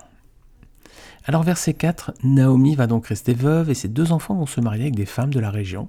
Alors 1.24 1.44
verset 1.44 1.74
4, 1.74 2.14
Naomi 2.24 2.74
va 2.74 2.88
donc 2.88 3.06
rester 3.06 3.32
veuve 3.32 3.70
et 3.70 3.74
ses 3.74 3.88
deux 3.88 4.10
enfants 4.10 4.34
vont 4.34 4.46
se 4.46 4.60
marier 4.60 4.82
avec 4.82 4.96
des 4.96 5.06
femmes 5.06 5.32
de 5.32 5.38
la 5.38 5.50
région. 5.50 5.86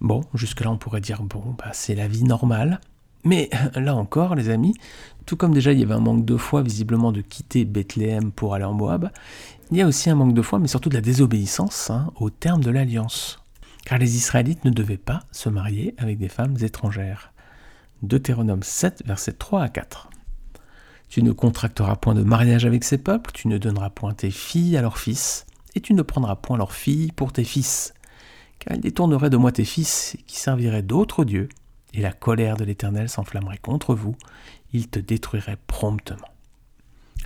Bon, 0.00 0.22
jusque-là 0.34 0.70
on 0.70 0.76
pourrait 0.76 1.00
dire, 1.00 1.22
bon, 1.22 1.54
bah, 1.58 1.70
c'est 1.72 1.94
la 1.94 2.06
vie 2.06 2.24
normale. 2.24 2.80
Mais 3.24 3.48
là 3.74 3.94
encore, 3.94 4.34
les 4.34 4.50
amis, 4.50 4.74
tout 5.24 5.36
comme 5.36 5.54
déjà 5.54 5.72
il 5.72 5.80
y 5.80 5.82
avait 5.82 5.94
un 5.94 6.00
manque 6.00 6.24
de 6.26 6.36
foi 6.36 6.62
visiblement 6.62 7.12
de 7.12 7.22
quitter 7.22 7.64
Bethléem 7.64 8.30
pour 8.30 8.54
aller 8.54 8.64
en 8.64 8.74
Moab, 8.74 9.10
il 9.70 9.78
y 9.78 9.82
a 9.82 9.86
aussi 9.86 10.10
un 10.10 10.16
manque 10.16 10.34
de 10.34 10.42
foi, 10.42 10.58
mais 10.58 10.68
surtout 10.68 10.90
de 10.90 10.96
la 10.96 11.00
désobéissance 11.00 11.90
hein, 11.90 12.10
au 12.16 12.28
terme 12.28 12.62
de 12.62 12.70
l'alliance. 12.70 13.42
Car 13.86 13.98
les 13.98 14.16
Israélites 14.16 14.64
ne 14.66 14.70
devaient 14.70 14.98
pas 14.98 15.20
se 15.32 15.48
marier 15.48 15.94
avec 15.96 16.18
des 16.18 16.28
femmes 16.28 16.56
étrangères. 16.60 17.32
Deutéronome 18.02 18.62
7, 18.62 19.02
versets 19.06 19.32
3 19.32 19.62
à 19.62 19.68
4. 19.68 20.09
Tu 21.10 21.24
ne 21.24 21.32
contracteras 21.32 21.96
point 21.96 22.14
de 22.14 22.22
mariage 22.22 22.64
avec 22.64 22.84
ces 22.84 22.96
peuples, 22.96 23.32
tu 23.32 23.48
ne 23.48 23.58
donneras 23.58 23.90
point 23.90 24.14
tes 24.14 24.30
filles 24.30 24.76
à 24.76 24.82
leurs 24.82 24.98
fils, 24.98 25.44
et 25.74 25.80
tu 25.80 25.92
ne 25.92 26.02
prendras 26.02 26.36
point 26.36 26.56
leurs 26.56 26.72
filles 26.72 27.10
pour 27.10 27.32
tes 27.32 27.42
fils, 27.42 27.94
car 28.60 28.76
ils 28.76 28.80
détourneraient 28.80 29.28
de 29.28 29.36
moi 29.36 29.50
tes 29.50 29.64
fils, 29.64 30.16
qui 30.28 30.38
serviraient 30.38 30.84
d'autres 30.84 31.24
dieux, 31.24 31.48
et 31.94 32.00
la 32.00 32.12
colère 32.12 32.56
de 32.56 32.62
l'Éternel 32.62 33.08
s'enflammerait 33.08 33.58
contre 33.58 33.96
vous, 33.96 34.14
il 34.72 34.88
te 34.88 35.00
détruirait 35.00 35.58
promptement. 35.66 36.28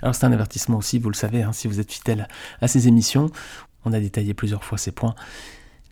Alors 0.01 0.15
c'est 0.15 0.25
un 0.25 0.31
avertissement 0.31 0.77
aussi, 0.77 0.97
vous 0.97 1.09
le 1.09 1.15
savez, 1.15 1.43
hein, 1.43 1.53
si 1.53 1.67
vous 1.67 1.79
êtes 1.79 1.91
fidèle 1.91 2.27
à 2.61 2.67
ces 2.67 2.87
émissions, 2.87 3.29
on 3.85 3.93
a 3.93 3.99
détaillé 3.99 4.33
plusieurs 4.33 4.63
fois 4.63 4.79
ces 4.79 4.91
points. 4.91 5.13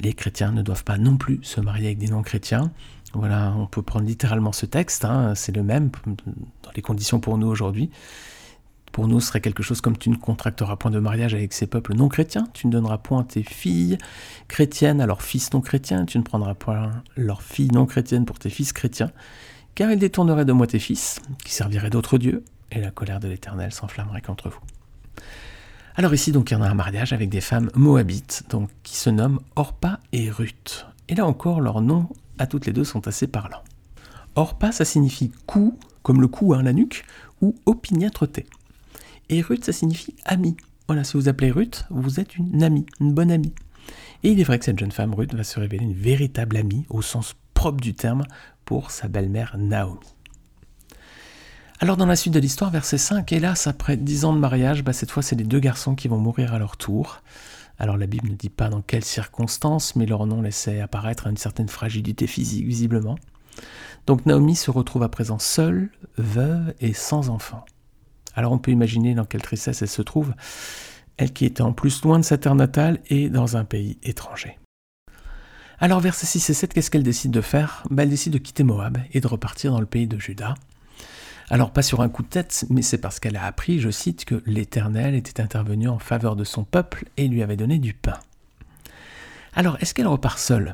Les 0.01 0.13
chrétiens 0.13 0.51
ne 0.51 0.63
doivent 0.63 0.83
pas 0.83 0.97
non 0.97 1.17
plus 1.17 1.39
se 1.43 1.61
marier 1.61 1.85
avec 1.85 1.99
des 1.99 2.07
non-chrétiens. 2.07 2.71
Voilà, 3.13 3.53
on 3.57 3.67
peut 3.67 3.83
prendre 3.83 4.05
littéralement 4.05 4.51
ce 4.51 4.65
texte, 4.65 5.05
hein, 5.05 5.33
c'est 5.35 5.55
le 5.55 5.61
même 5.61 5.91
dans 6.63 6.71
les 6.75 6.81
conditions 6.81 7.19
pour 7.19 7.37
nous 7.37 7.47
aujourd'hui. 7.47 7.91
Pour 8.91 9.07
nous, 9.07 9.19
ce 9.19 9.27
serait 9.27 9.41
quelque 9.41 9.63
chose 9.63 9.81
comme 9.81 9.97
tu 9.97 10.09
ne 10.09 10.15
contracteras 10.15 10.75
point 10.75 10.91
de 10.91 10.99
mariage 10.99 11.33
avec 11.33 11.53
ces 11.53 11.65
peuples 11.67 11.95
non 11.95 12.09
chrétiens, 12.09 12.47
tu 12.53 12.67
ne 12.67 12.71
donneras 12.71 12.97
point 12.99 13.23
tes 13.23 13.43
filles 13.43 13.97
chrétiennes 14.47 15.01
à 15.01 15.07
leurs 15.07 15.21
fils 15.21 15.51
non 15.53 15.61
chrétiens, 15.61 16.05
tu 16.05 16.17
ne 16.17 16.23
prendras 16.23 16.53
point 16.53 16.91
leurs 17.15 17.41
filles 17.41 17.71
non 17.71 17.85
chrétiennes 17.85 18.25
pour 18.25 18.39
tes 18.39 18.49
fils 18.49 18.73
chrétiens, 18.73 19.11
car 19.75 19.91
ils 19.91 19.99
détourneraient 19.99 20.45
de 20.45 20.53
moi 20.53 20.67
tes 20.67 20.79
fils, 20.79 21.19
qui 21.43 21.53
serviraient 21.53 21.89
d'autres 21.89 22.17
dieux, 22.17 22.43
et 22.71 22.79
la 22.79 22.91
colère 22.91 23.19
de 23.19 23.27
l'Éternel 23.27 23.71
s'enflammerait 23.71 24.21
contre 24.21 24.49
vous. 24.49 24.59
Alors 25.95 26.13
ici, 26.13 26.31
donc, 26.31 26.49
il 26.49 26.55
y 26.55 26.57
en 26.57 26.61
a 26.61 26.69
un 26.69 26.73
mariage 26.73 27.13
avec 27.13 27.29
des 27.29 27.41
femmes 27.41 27.69
moabites, 27.75 28.43
donc, 28.49 28.69
qui 28.81 28.95
se 28.97 29.11
nomment 29.11 29.39
Orpa 29.55 29.99
et 30.11 30.31
Ruth. 30.31 30.87
Et 31.07 31.15
là 31.15 31.25
encore, 31.25 31.61
leurs 31.61 31.81
noms 31.81 32.09
à 32.37 32.47
toutes 32.47 32.65
les 32.65 32.73
deux 32.73 32.83
sont 32.83 33.07
assez 33.07 33.27
parlants. 33.27 33.63
Orpa, 34.35 34.71
ça 34.71 34.85
signifie 34.85 35.31
cou, 35.45 35.77
comme 36.01 36.21
le 36.21 36.27
cou, 36.27 36.53
hein, 36.53 36.63
la 36.63 36.73
nuque, 36.73 37.05
ou 37.41 37.55
opiniâtreté. 37.65 38.45
Et 39.29 39.41
Ruth, 39.41 39.65
ça 39.65 39.73
signifie 39.73 40.15
ami. 40.25 40.57
Voilà, 40.87 41.03
si 41.03 41.17
vous 41.17 41.29
appelez 41.29 41.51
Ruth, 41.51 41.85
vous 41.89 42.19
êtes 42.19 42.35
une 42.35 42.63
amie, 42.63 42.85
une 42.99 43.13
bonne 43.13 43.31
amie. 43.31 43.53
Et 44.23 44.31
il 44.31 44.39
est 44.39 44.43
vrai 44.43 44.59
que 44.59 44.65
cette 44.65 44.79
jeune 44.79 44.91
femme, 44.91 45.13
Ruth, 45.13 45.33
va 45.33 45.43
se 45.43 45.59
révéler 45.59 45.83
une 45.83 45.93
véritable 45.93 46.57
amie, 46.57 46.85
au 46.89 47.01
sens 47.01 47.35
propre 47.53 47.81
du 47.81 47.93
terme, 47.93 48.23
pour 48.65 48.91
sa 48.91 49.07
belle-mère 49.07 49.55
Naomi. 49.57 49.99
Alors 51.79 51.97
dans 51.97 52.05
la 52.05 52.15
suite 52.15 52.33
de 52.33 52.39
l'histoire, 52.39 52.71
verset 52.71 52.97
5, 52.97 53.31
hélas, 53.33 53.67
après 53.67 53.97
dix 53.97 54.23
ans 54.23 54.33
de 54.33 54.39
mariage, 54.39 54.83
bah, 54.83 54.93
cette 54.93 55.11
fois 55.11 55.21
c'est 55.21 55.35
les 55.35 55.43
deux 55.43 55.59
garçons 55.59 55.95
qui 55.95 56.07
vont 56.07 56.17
mourir 56.17 56.53
à 56.53 56.59
leur 56.59 56.77
tour. 56.77 57.21
Alors 57.83 57.97
la 57.97 58.07
Bible 58.07 58.29
ne 58.29 58.35
dit 58.35 58.49
pas 58.49 58.69
dans 58.69 58.81
quelles 58.81 59.03
circonstances, 59.03 59.97
mais 59.97 60.05
leur 60.05 60.25
nom 60.25 60.41
laissait 60.41 60.79
apparaître 60.79 61.27
une 61.27 61.35
certaine 61.35 61.67
fragilité 61.67 62.27
physique 62.27 62.65
visiblement. 62.65 63.17
Donc 64.07 64.25
Naomi 64.25 64.55
se 64.55 64.71
retrouve 64.71 65.03
à 65.03 65.09
présent 65.09 65.37
seule, 65.37 65.89
veuve 66.17 66.73
et 66.79 66.93
sans 66.93 67.29
enfant. 67.29 67.65
Alors 68.35 68.53
on 68.53 68.57
peut 68.57 68.71
imaginer 68.71 69.15
dans 69.15 69.25
quelle 69.25 69.41
tristesse 69.41 69.81
elle 69.81 69.89
se 69.89 70.01
trouve, 70.01 70.33
elle 71.17 71.33
qui 71.33 71.43
était 71.43 71.61
en 71.61 71.73
plus 71.73 72.01
loin 72.03 72.19
de 72.19 72.23
sa 72.23 72.37
terre 72.37 72.55
natale 72.55 73.01
et 73.09 73.29
dans 73.29 73.57
un 73.57 73.65
pays 73.65 73.97
étranger. 74.01 74.57
Alors 75.77 75.99
verset 75.99 76.25
6 76.25 76.51
et 76.51 76.53
7, 76.53 76.73
qu'est-ce 76.73 76.89
qu'elle 76.89 77.03
décide 77.03 77.31
de 77.31 77.41
faire? 77.41 77.83
Bah, 77.91 78.03
Elle 78.03 78.09
décide 78.09 78.31
de 78.31 78.37
quitter 78.37 78.63
Moab 78.63 78.97
et 79.11 79.19
de 79.19 79.27
repartir 79.27 79.73
dans 79.73 79.81
le 79.81 79.85
pays 79.85 80.07
de 80.07 80.17
Juda. 80.17 80.55
Alors 81.49 81.71
pas 81.71 81.81
sur 81.81 82.01
un 82.01 82.09
coup 82.09 82.23
de 82.23 82.27
tête, 82.27 82.65
mais 82.69 82.81
c'est 82.81 82.97
parce 82.97 83.19
qu'elle 83.19 83.35
a 83.35 83.45
appris, 83.45 83.79
je 83.79 83.89
cite, 83.89 84.25
que 84.25 84.41
l'Éternel 84.45 85.15
était 85.15 85.41
intervenu 85.41 85.87
en 85.87 85.99
faveur 85.99 86.35
de 86.35 86.43
son 86.43 86.63
peuple 86.63 87.05
et 87.17 87.27
lui 87.27 87.43
avait 87.43 87.57
donné 87.57 87.79
du 87.79 87.93
pain. 87.93 88.17
Alors 89.53 89.77
est-ce 89.81 89.93
qu'elle 89.93 90.07
repart 90.07 90.39
seule? 90.39 90.73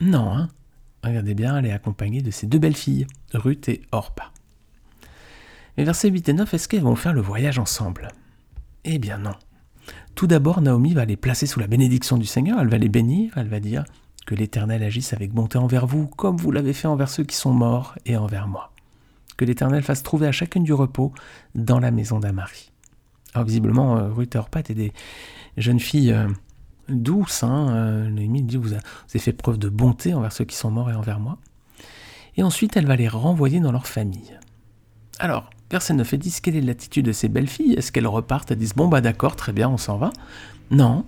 Non, 0.00 0.32
hein 0.32 0.48
Regardez 1.02 1.34
bien, 1.34 1.58
elle 1.58 1.66
est 1.66 1.72
accompagnée 1.72 2.22
de 2.22 2.30
ses 2.30 2.46
deux 2.46 2.58
belles 2.58 2.76
filles, 2.76 3.06
Ruth 3.34 3.68
et 3.68 3.82
Orpa. 3.92 4.32
Mais 5.76 5.84
versets 5.84 6.08
8 6.08 6.28
et 6.30 6.32
9, 6.32 6.54
est-ce 6.54 6.68
qu'elles 6.68 6.82
vont 6.82 6.96
faire 6.96 7.12
le 7.12 7.20
voyage 7.20 7.58
ensemble? 7.58 8.08
Eh 8.84 8.98
bien 8.98 9.18
non. 9.18 9.34
Tout 10.14 10.26
d'abord, 10.26 10.60
Naomi 10.60 10.94
va 10.94 11.04
les 11.04 11.16
placer 11.16 11.46
sous 11.46 11.60
la 11.60 11.66
bénédiction 11.66 12.16
du 12.16 12.26
Seigneur, 12.26 12.60
elle 12.60 12.68
va 12.68 12.78
les 12.78 12.88
bénir, 12.88 13.32
elle 13.36 13.48
va 13.48 13.60
dire 13.60 13.84
que 14.26 14.34
l'Éternel 14.34 14.82
agisse 14.82 15.12
avec 15.12 15.32
bonté 15.32 15.58
envers 15.58 15.86
vous, 15.86 16.06
comme 16.06 16.36
vous 16.36 16.50
l'avez 16.50 16.72
fait 16.72 16.88
envers 16.88 17.10
ceux 17.10 17.24
qui 17.24 17.36
sont 17.36 17.52
morts 17.52 17.94
et 18.06 18.16
envers 18.16 18.48
moi. 18.48 18.73
Que 19.36 19.44
l'Éternel 19.44 19.82
fasse 19.82 20.02
trouver 20.02 20.26
à 20.26 20.32
chacune 20.32 20.64
du 20.64 20.72
repos 20.72 21.12
dans 21.54 21.78
la 21.78 21.90
maison 21.90 22.20
d'Amari. 22.20 22.70
Alors 23.34 23.46
visiblement, 23.46 23.96
euh, 23.96 24.08
Ruth 24.10 24.34
et 24.34 24.38
Orpat 24.38 24.62
des 24.62 24.92
jeunes 25.56 25.80
filles 25.80 26.12
euh, 26.12 26.28
douces. 26.88 27.42
Hein, 27.42 27.68
euh, 27.70 28.40
dit, 28.42 28.56
vous, 28.56 28.72
avez 28.72 29.18
fait 29.18 29.32
preuve 29.32 29.58
de 29.58 29.68
bonté 29.68 30.14
envers 30.14 30.32
ceux 30.32 30.44
qui 30.44 30.56
sont 30.56 30.70
morts 30.70 30.90
et 30.90 30.94
envers 30.94 31.18
moi. 31.18 31.38
Et 32.36 32.42
ensuite, 32.42 32.76
elle 32.76 32.86
va 32.86 32.96
les 32.96 33.08
renvoyer 33.08 33.60
dans 33.60 33.72
leur 33.72 33.86
famille. 33.86 34.38
Alors, 35.18 35.50
verset 35.70 35.94
9 35.94 36.14
et 36.14 36.18
10, 36.18 36.40
quelle 36.40 36.56
est 36.56 36.60
l'attitude 36.60 37.06
de 37.06 37.12
ces 37.12 37.28
belles 37.28 37.48
filles? 37.48 37.74
Est-ce 37.74 37.92
qu'elles 37.92 38.06
repartent? 38.06 38.50
Et 38.50 38.56
disent, 38.56 38.74
bon 38.74 38.88
bah 38.88 39.00
d'accord, 39.00 39.36
très 39.36 39.52
bien, 39.52 39.68
on 39.68 39.78
s'en 39.78 39.98
va 39.98 40.10
Non. 40.70 41.04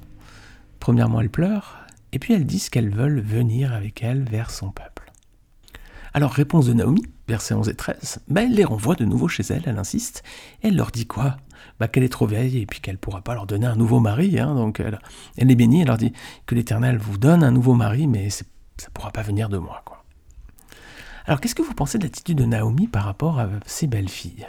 Premièrement, 0.79 1.21
elles 1.21 1.31
pleurent, 1.31 1.79
et 2.13 2.19
puis 2.19 2.35
elles 2.35 2.47
disent 2.47 2.69
qu'elles 2.69 2.91
veulent 2.91 3.21
venir 3.21 3.73
avec 3.73 4.03
elle 4.03 4.23
vers 4.23 4.51
son 4.51 4.71
peuple. 4.71 4.96
Alors, 6.17 6.33
réponse 6.33 6.65
de 6.65 6.73
Naomi, 6.73 7.03
versets 7.29 7.53
11 7.53 7.69
et 7.69 7.75
13, 7.75 8.21
bah, 8.29 8.41
elle 8.43 8.55
les 8.55 8.65
renvoie 8.65 8.95
de 8.95 9.05
nouveau 9.05 9.29
chez 9.29 9.43
elle, 9.51 9.65
elle 9.67 9.77
insiste, 9.77 10.23
elle 10.63 10.75
leur 10.75 10.91
dit 10.91 11.07
quoi? 11.07 11.37
Bah, 11.79 11.89
Qu'elle 11.89 12.05
est 12.05 12.09
trop 12.09 12.27
vieille 12.27 12.57
et 12.57 12.65
puis 12.65 12.81
qu'elle 12.81 12.95
ne 12.95 12.99
pourra 12.99 13.21
pas 13.21 13.35
leur 13.35 13.47
donner 13.47 13.67
un 13.67 13.77
nouveau 13.77 14.01
mari. 14.01 14.39
Hein, 14.41 14.55
donc 14.55 14.81
elle, 14.81 14.99
elle, 15.37 15.49
les 15.49 15.55
bénit, 15.55 15.83
elle 15.83 15.89
leur 15.89 15.99
dit 15.99 16.15
que 16.47 16.55
l'Éternel 16.55 16.97
vous 16.97 17.19
donne 17.19 17.45
un 17.45 17.51
nouveau 17.51 17.75
mari, 17.75 18.07
mais 18.07 18.31
ça 18.31 18.47
ne 18.83 18.91
pourra 18.95 19.11
pas 19.11 19.21
venir 19.21 19.51
de 19.51 19.59
moi. 19.59 19.83
Quoi. 19.85 20.07
Alors 21.27 21.39
qu'est-ce 21.39 21.55
que 21.55 21.61
vous 21.61 21.75
pensez 21.75 21.99
de 21.99 22.05
l'attitude 22.05 22.39
de 22.39 22.47
Naomi 22.47 22.87
par 22.87 23.05
rapport 23.05 23.39
à 23.39 23.51
ces 23.67 23.87
belles 23.87 24.09
filles? 24.09 24.47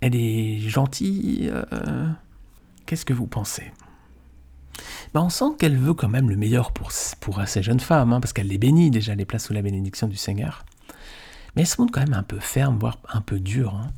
Elle 0.00 0.14
est 0.14 0.60
gentille 0.60 1.50
euh, 1.52 2.08
Qu'est-ce 2.86 3.04
que 3.04 3.12
vous 3.12 3.26
pensez? 3.26 3.72
On 5.22 5.30
sent 5.30 5.56
qu'elle 5.58 5.76
veut 5.76 5.94
quand 5.94 6.08
même 6.08 6.28
le 6.28 6.36
meilleur 6.36 6.72
pour, 6.72 6.90
pour 7.20 7.40
ces 7.46 7.62
jeunes 7.62 7.80
femmes, 7.80 8.12
hein, 8.12 8.20
parce 8.20 8.32
qu'elle 8.32 8.48
les 8.48 8.58
bénit 8.58 8.90
déjà, 8.90 9.14
les 9.14 9.24
place 9.24 9.46
sous 9.46 9.52
la 9.52 9.62
bénédiction 9.62 10.08
du 10.08 10.16
Seigneur. 10.16 10.64
Mais 11.54 11.62
elle 11.62 11.68
se 11.68 11.80
montre 11.80 11.92
quand 11.92 12.02
même 12.02 12.14
un 12.14 12.22
peu 12.22 12.38
ferme, 12.38 12.78
voire 12.78 12.98
un 13.08 13.22
peu 13.22 13.40
dure. 13.40 13.74
Hein. 13.74 13.90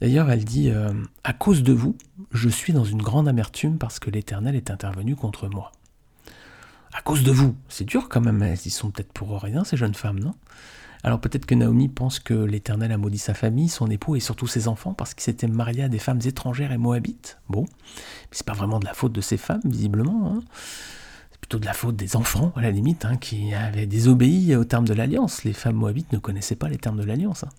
D'ailleurs, 0.00 0.30
elle 0.30 0.44
dit 0.44 0.70
euh, 0.70 0.92
À 1.24 1.32
cause 1.32 1.62
de 1.62 1.72
vous, 1.72 1.96
je 2.32 2.48
suis 2.48 2.72
dans 2.72 2.84
une 2.84 3.00
grande 3.00 3.28
amertume 3.28 3.78
parce 3.78 4.00
que 4.00 4.10
l'Éternel 4.10 4.56
est 4.56 4.70
intervenu 4.70 5.14
contre 5.14 5.48
moi. 5.48 5.72
À 6.92 7.02
cause 7.02 7.22
de 7.22 7.30
vous, 7.30 7.54
c'est 7.68 7.84
dur 7.84 8.08
quand 8.08 8.20
même, 8.20 8.42
elles 8.42 8.66
y 8.66 8.70
sont 8.70 8.90
peut-être 8.90 9.12
pour 9.12 9.40
rien, 9.40 9.64
ces 9.64 9.76
jeunes 9.76 9.94
femmes, 9.94 10.18
non? 10.18 10.34
Alors 11.02 11.20
peut-être 11.20 11.46
que 11.46 11.54
Naomi 11.54 11.88
pense 11.88 12.18
que 12.18 12.34
l'Éternel 12.34 12.92
a 12.92 12.98
maudit 12.98 13.18
sa 13.18 13.34
famille, 13.34 13.68
son 13.68 13.88
époux 13.88 14.16
et 14.16 14.20
surtout 14.20 14.46
ses 14.46 14.68
enfants 14.68 14.94
parce 14.94 15.14
qu'il 15.14 15.22
s'était 15.22 15.46
marié 15.46 15.84
à 15.84 15.88
des 15.88 15.98
femmes 15.98 16.20
étrangères 16.24 16.72
et 16.72 16.78
moabites. 16.78 17.38
Bon, 17.48 17.62
mais 17.62 18.32
c'est 18.32 18.46
pas 18.46 18.54
vraiment 18.54 18.78
de 18.80 18.84
la 18.84 18.94
faute 18.94 19.12
de 19.12 19.20
ces 19.20 19.36
femmes, 19.36 19.60
visiblement. 19.64 20.32
Hein. 20.32 20.42
C'est 21.30 21.40
plutôt 21.40 21.58
de 21.58 21.66
la 21.66 21.74
faute 21.74 21.96
des 21.96 22.16
enfants, 22.16 22.52
à 22.56 22.60
la 22.60 22.70
limite, 22.70 23.04
hein, 23.04 23.16
qui 23.16 23.54
avaient 23.54 23.86
désobéi 23.86 24.56
aux 24.56 24.64
termes 24.64 24.86
de 24.86 24.94
l'alliance. 24.94 25.44
Les 25.44 25.52
femmes 25.52 25.76
moabites 25.76 26.12
ne 26.12 26.18
connaissaient 26.18 26.56
pas 26.56 26.68
les 26.68 26.78
termes 26.78 26.98
de 26.98 27.04
l'alliance. 27.04 27.44
Hein. 27.44 27.50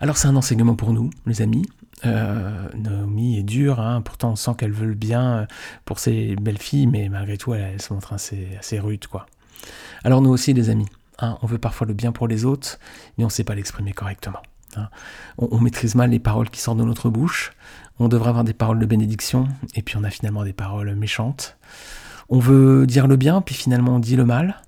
Alors 0.00 0.16
c'est 0.16 0.28
un 0.28 0.36
enseignement 0.36 0.74
pour 0.74 0.92
nous, 0.92 1.10
les 1.26 1.42
amis. 1.42 1.66
Euh, 2.04 2.68
Naomi 2.74 3.38
est 3.38 3.42
dure, 3.42 3.82
pourtant 4.04 4.32
on 4.32 4.36
sent 4.36 4.50
qu'elle 4.58 4.72
veut 4.72 4.86
le 4.86 4.94
bien 4.94 5.46
pour 5.84 5.98
ses 5.98 6.36
belles 6.36 6.58
filles, 6.58 6.86
mais 6.86 7.08
malgré 7.08 7.38
tout 7.38 7.54
elle, 7.54 7.80
se 7.80 7.92
montre 7.92 8.12
assez, 8.12 8.48
assez 8.58 8.80
rude. 8.80 9.06
quoi. 9.06 9.26
Alors 10.02 10.20
nous 10.20 10.30
aussi 10.30 10.52
les 10.52 10.70
amis, 10.70 10.88
Hein, 11.18 11.38
on 11.42 11.46
veut 11.46 11.58
parfois 11.58 11.86
le 11.86 11.94
bien 11.94 12.12
pour 12.12 12.28
les 12.28 12.44
autres, 12.44 12.78
mais 13.16 13.24
on 13.24 13.28
ne 13.28 13.32
sait 13.32 13.44
pas 13.44 13.54
l'exprimer 13.54 13.92
correctement. 13.92 14.40
Hein. 14.76 14.88
On, 15.38 15.60
maîtrise 15.60 15.94
mal 15.94 16.10
les 16.10 16.18
paroles 16.18 16.50
qui 16.50 16.60
sortent 16.60 16.78
de 16.78 16.84
notre 16.84 17.08
bouche. 17.08 17.52
On 17.98 18.08
devrait 18.08 18.30
avoir 18.30 18.44
des 18.44 18.54
paroles 18.54 18.78
de 18.78 18.86
bénédiction, 18.86 19.48
et 19.74 19.82
puis 19.82 19.96
on 19.96 20.04
a 20.04 20.10
finalement 20.10 20.44
des 20.44 20.52
paroles 20.52 20.94
méchantes. 20.96 21.56
On 22.28 22.38
veut 22.38 22.86
dire 22.86 23.06
le 23.06 23.16
bien, 23.16 23.40
puis 23.40 23.54
finalement 23.54 23.96
on 23.96 23.98
dit 24.00 24.16
le 24.16 24.24
mal. 24.24 24.62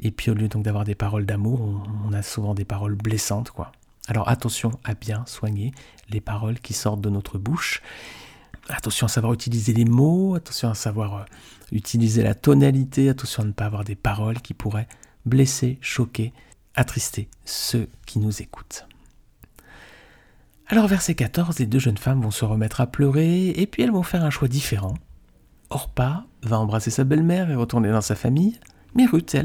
Et 0.00 0.10
puis 0.10 0.30
au 0.30 0.34
lieu 0.34 0.48
donc 0.48 0.62
d'avoir 0.62 0.84
des 0.84 0.94
paroles 0.94 1.26
d'amour, 1.26 1.60
on, 2.06 2.12
a 2.12 2.22
souvent 2.22 2.54
des 2.54 2.64
paroles 2.64 2.94
blessantes, 2.94 3.50
quoi. 3.50 3.72
Alors 4.06 4.28
attention 4.28 4.72
à 4.84 4.94
bien 4.94 5.24
soigner 5.26 5.72
les 6.08 6.20
paroles 6.20 6.60
qui 6.60 6.72
sortent 6.72 7.00
de 7.00 7.10
notre 7.10 7.38
bouche. 7.38 7.82
Attention 8.68 9.06
à 9.06 9.08
savoir 9.08 9.32
utiliser 9.32 9.72
les 9.72 9.84
mots, 9.84 10.34
attention 10.34 10.70
à 10.70 10.74
savoir 10.74 11.14
euh, 11.14 11.22
utiliser 11.72 12.22
la 12.22 12.34
tonalité, 12.34 13.08
attention 13.08 13.42
à 13.42 13.46
ne 13.46 13.52
pas 13.52 13.64
avoir 13.64 13.84
des 13.84 13.94
paroles 13.94 14.40
qui 14.40 14.52
pourraient 14.54 14.88
blesser, 15.28 15.78
choquer, 15.80 16.32
attrister 16.74 17.28
ceux 17.44 17.88
qui 18.06 18.18
nous 18.18 18.42
écoutent. 18.42 18.86
Alors 20.66 20.86
verset 20.86 21.14
14, 21.14 21.58
les 21.58 21.66
deux 21.66 21.78
jeunes 21.78 21.96
femmes 21.96 22.20
vont 22.20 22.30
se 22.30 22.44
remettre 22.44 22.80
à 22.80 22.86
pleurer 22.86 23.48
et 23.50 23.66
puis 23.66 23.82
elles 23.82 23.90
vont 23.90 24.02
faire 24.02 24.24
un 24.24 24.30
choix 24.30 24.48
différent. 24.48 24.94
Orpa 25.70 26.26
va 26.42 26.58
embrasser 26.58 26.90
sa 26.90 27.04
belle-mère 27.04 27.50
et 27.50 27.54
retourner 27.54 27.90
dans 27.90 28.00
sa 28.00 28.14
famille, 28.14 28.58
mais 28.94 29.06
Ruth, 29.06 29.36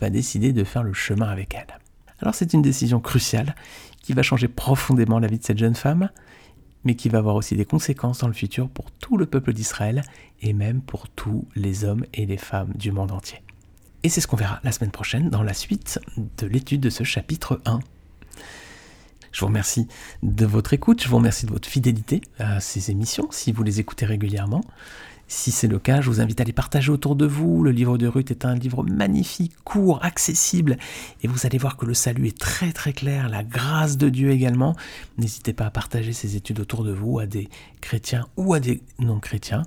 va 0.00 0.10
décider 0.10 0.52
de 0.52 0.64
faire 0.64 0.82
le 0.82 0.92
chemin 0.92 1.28
avec 1.28 1.54
elle. 1.54 1.78
Alors 2.20 2.34
c'est 2.34 2.54
une 2.54 2.62
décision 2.62 3.00
cruciale 3.00 3.54
qui 4.02 4.14
va 4.14 4.22
changer 4.22 4.48
profondément 4.48 5.18
la 5.18 5.26
vie 5.26 5.38
de 5.38 5.44
cette 5.44 5.58
jeune 5.58 5.74
femme, 5.74 6.10
mais 6.84 6.94
qui 6.94 7.08
va 7.08 7.18
avoir 7.18 7.36
aussi 7.36 7.56
des 7.56 7.64
conséquences 7.64 8.18
dans 8.18 8.28
le 8.28 8.34
futur 8.34 8.68
pour 8.68 8.90
tout 8.90 9.16
le 9.16 9.26
peuple 9.26 9.52
d'Israël 9.52 10.02
et 10.40 10.52
même 10.52 10.80
pour 10.80 11.08
tous 11.08 11.46
les 11.54 11.84
hommes 11.84 12.04
et 12.14 12.26
les 12.26 12.36
femmes 12.38 12.72
du 12.74 12.90
monde 12.90 13.12
entier. 13.12 13.43
Et 14.04 14.10
c'est 14.10 14.20
ce 14.20 14.26
qu'on 14.26 14.36
verra 14.36 14.60
la 14.62 14.70
semaine 14.70 14.90
prochaine 14.90 15.30
dans 15.30 15.42
la 15.42 15.54
suite 15.54 15.98
de 16.36 16.46
l'étude 16.46 16.82
de 16.82 16.90
ce 16.90 17.04
chapitre 17.04 17.62
1. 17.64 17.80
Je 19.32 19.40
vous 19.40 19.46
remercie 19.46 19.88
de 20.22 20.44
votre 20.44 20.74
écoute, 20.74 21.02
je 21.02 21.08
vous 21.08 21.16
remercie 21.16 21.46
de 21.46 21.50
votre 21.50 21.66
fidélité 21.66 22.20
à 22.38 22.60
ces 22.60 22.90
émissions, 22.90 23.28
si 23.30 23.50
vous 23.50 23.62
les 23.62 23.80
écoutez 23.80 24.04
régulièrement. 24.04 24.62
Si 25.26 25.50
c'est 25.50 25.68
le 25.68 25.78
cas, 25.78 26.02
je 26.02 26.10
vous 26.10 26.20
invite 26.20 26.38
à 26.42 26.44
les 26.44 26.52
partager 26.52 26.92
autour 26.92 27.16
de 27.16 27.24
vous. 27.24 27.62
Le 27.62 27.70
livre 27.70 27.96
de 27.96 28.06
Ruth 28.06 28.30
est 28.30 28.44
un 28.44 28.54
livre 28.54 28.84
magnifique, 28.84 29.54
court, 29.64 30.04
accessible, 30.04 30.76
et 31.22 31.26
vous 31.26 31.46
allez 31.46 31.56
voir 31.56 31.78
que 31.78 31.86
le 31.86 31.94
salut 31.94 32.28
est 32.28 32.38
très 32.38 32.72
très 32.72 32.92
clair, 32.92 33.30
la 33.30 33.42
grâce 33.42 33.96
de 33.96 34.10
Dieu 34.10 34.32
également. 34.32 34.76
N'hésitez 35.16 35.54
pas 35.54 35.64
à 35.64 35.70
partager 35.70 36.12
ces 36.12 36.36
études 36.36 36.60
autour 36.60 36.84
de 36.84 36.92
vous 36.92 37.20
à 37.20 37.26
des 37.26 37.48
chrétiens 37.80 38.26
ou 38.36 38.52
à 38.52 38.60
des 38.60 38.82
non-chrétiens 38.98 39.62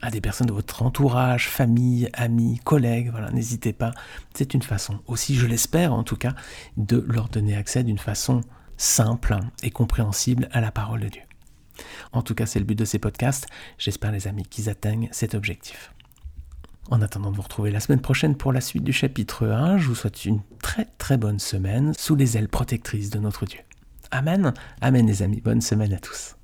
à 0.00 0.10
des 0.10 0.20
personnes 0.20 0.46
de 0.46 0.52
votre 0.52 0.82
entourage, 0.82 1.48
famille, 1.48 2.08
amis, 2.12 2.60
collègues. 2.64 3.10
Voilà, 3.10 3.30
n'hésitez 3.30 3.72
pas. 3.72 3.92
C'est 4.34 4.54
une 4.54 4.62
façon, 4.62 5.00
aussi 5.06 5.34
je 5.34 5.46
l'espère 5.46 5.92
en 5.92 6.04
tout 6.04 6.16
cas, 6.16 6.34
de 6.76 7.04
leur 7.08 7.28
donner 7.28 7.56
accès 7.56 7.84
d'une 7.84 7.98
façon 7.98 8.42
simple 8.76 9.38
et 9.62 9.70
compréhensible 9.70 10.48
à 10.52 10.60
la 10.60 10.70
parole 10.70 11.00
de 11.00 11.08
Dieu. 11.08 11.22
En 12.12 12.22
tout 12.22 12.34
cas, 12.34 12.46
c'est 12.46 12.58
le 12.58 12.64
but 12.64 12.78
de 12.78 12.84
ces 12.84 12.98
podcasts. 12.98 13.46
J'espère, 13.78 14.12
les 14.12 14.26
amis, 14.26 14.44
qu'ils 14.44 14.68
atteignent 14.68 15.08
cet 15.12 15.34
objectif. 15.34 15.92
En 16.90 17.02
attendant 17.02 17.30
de 17.30 17.36
vous 17.36 17.42
retrouver 17.42 17.70
la 17.70 17.80
semaine 17.80 18.00
prochaine 18.00 18.34
pour 18.34 18.52
la 18.52 18.62
suite 18.62 18.84
du 18.84 18.92
chapitre 18.92 19.46
1, 19.46 19.78
je 19.78 19.88
vous 19.88 19.94
souhaite 19.94 20.24
une 20.24 20.40
très 20.62 20.86
très 20.96 21.18
bonne 21.18 21.38
semaine 21.38 21.92
sous 21.98 22.16
les 22.16 22.38
ailes 22.38 22.48
protectrices 22.48 23.10
de 23.10 23.18
notre 23.18 23.44
Dieu. 23.44 23.60
Amen. 24.10 24.54
Amen 24.80 25.06
les 25.06 25.22
amis. 25.22 25.42
Bonne 25.42 25.60
semaine 25.60 25.92
à 25.92 25.98
tous. 25.98 26.37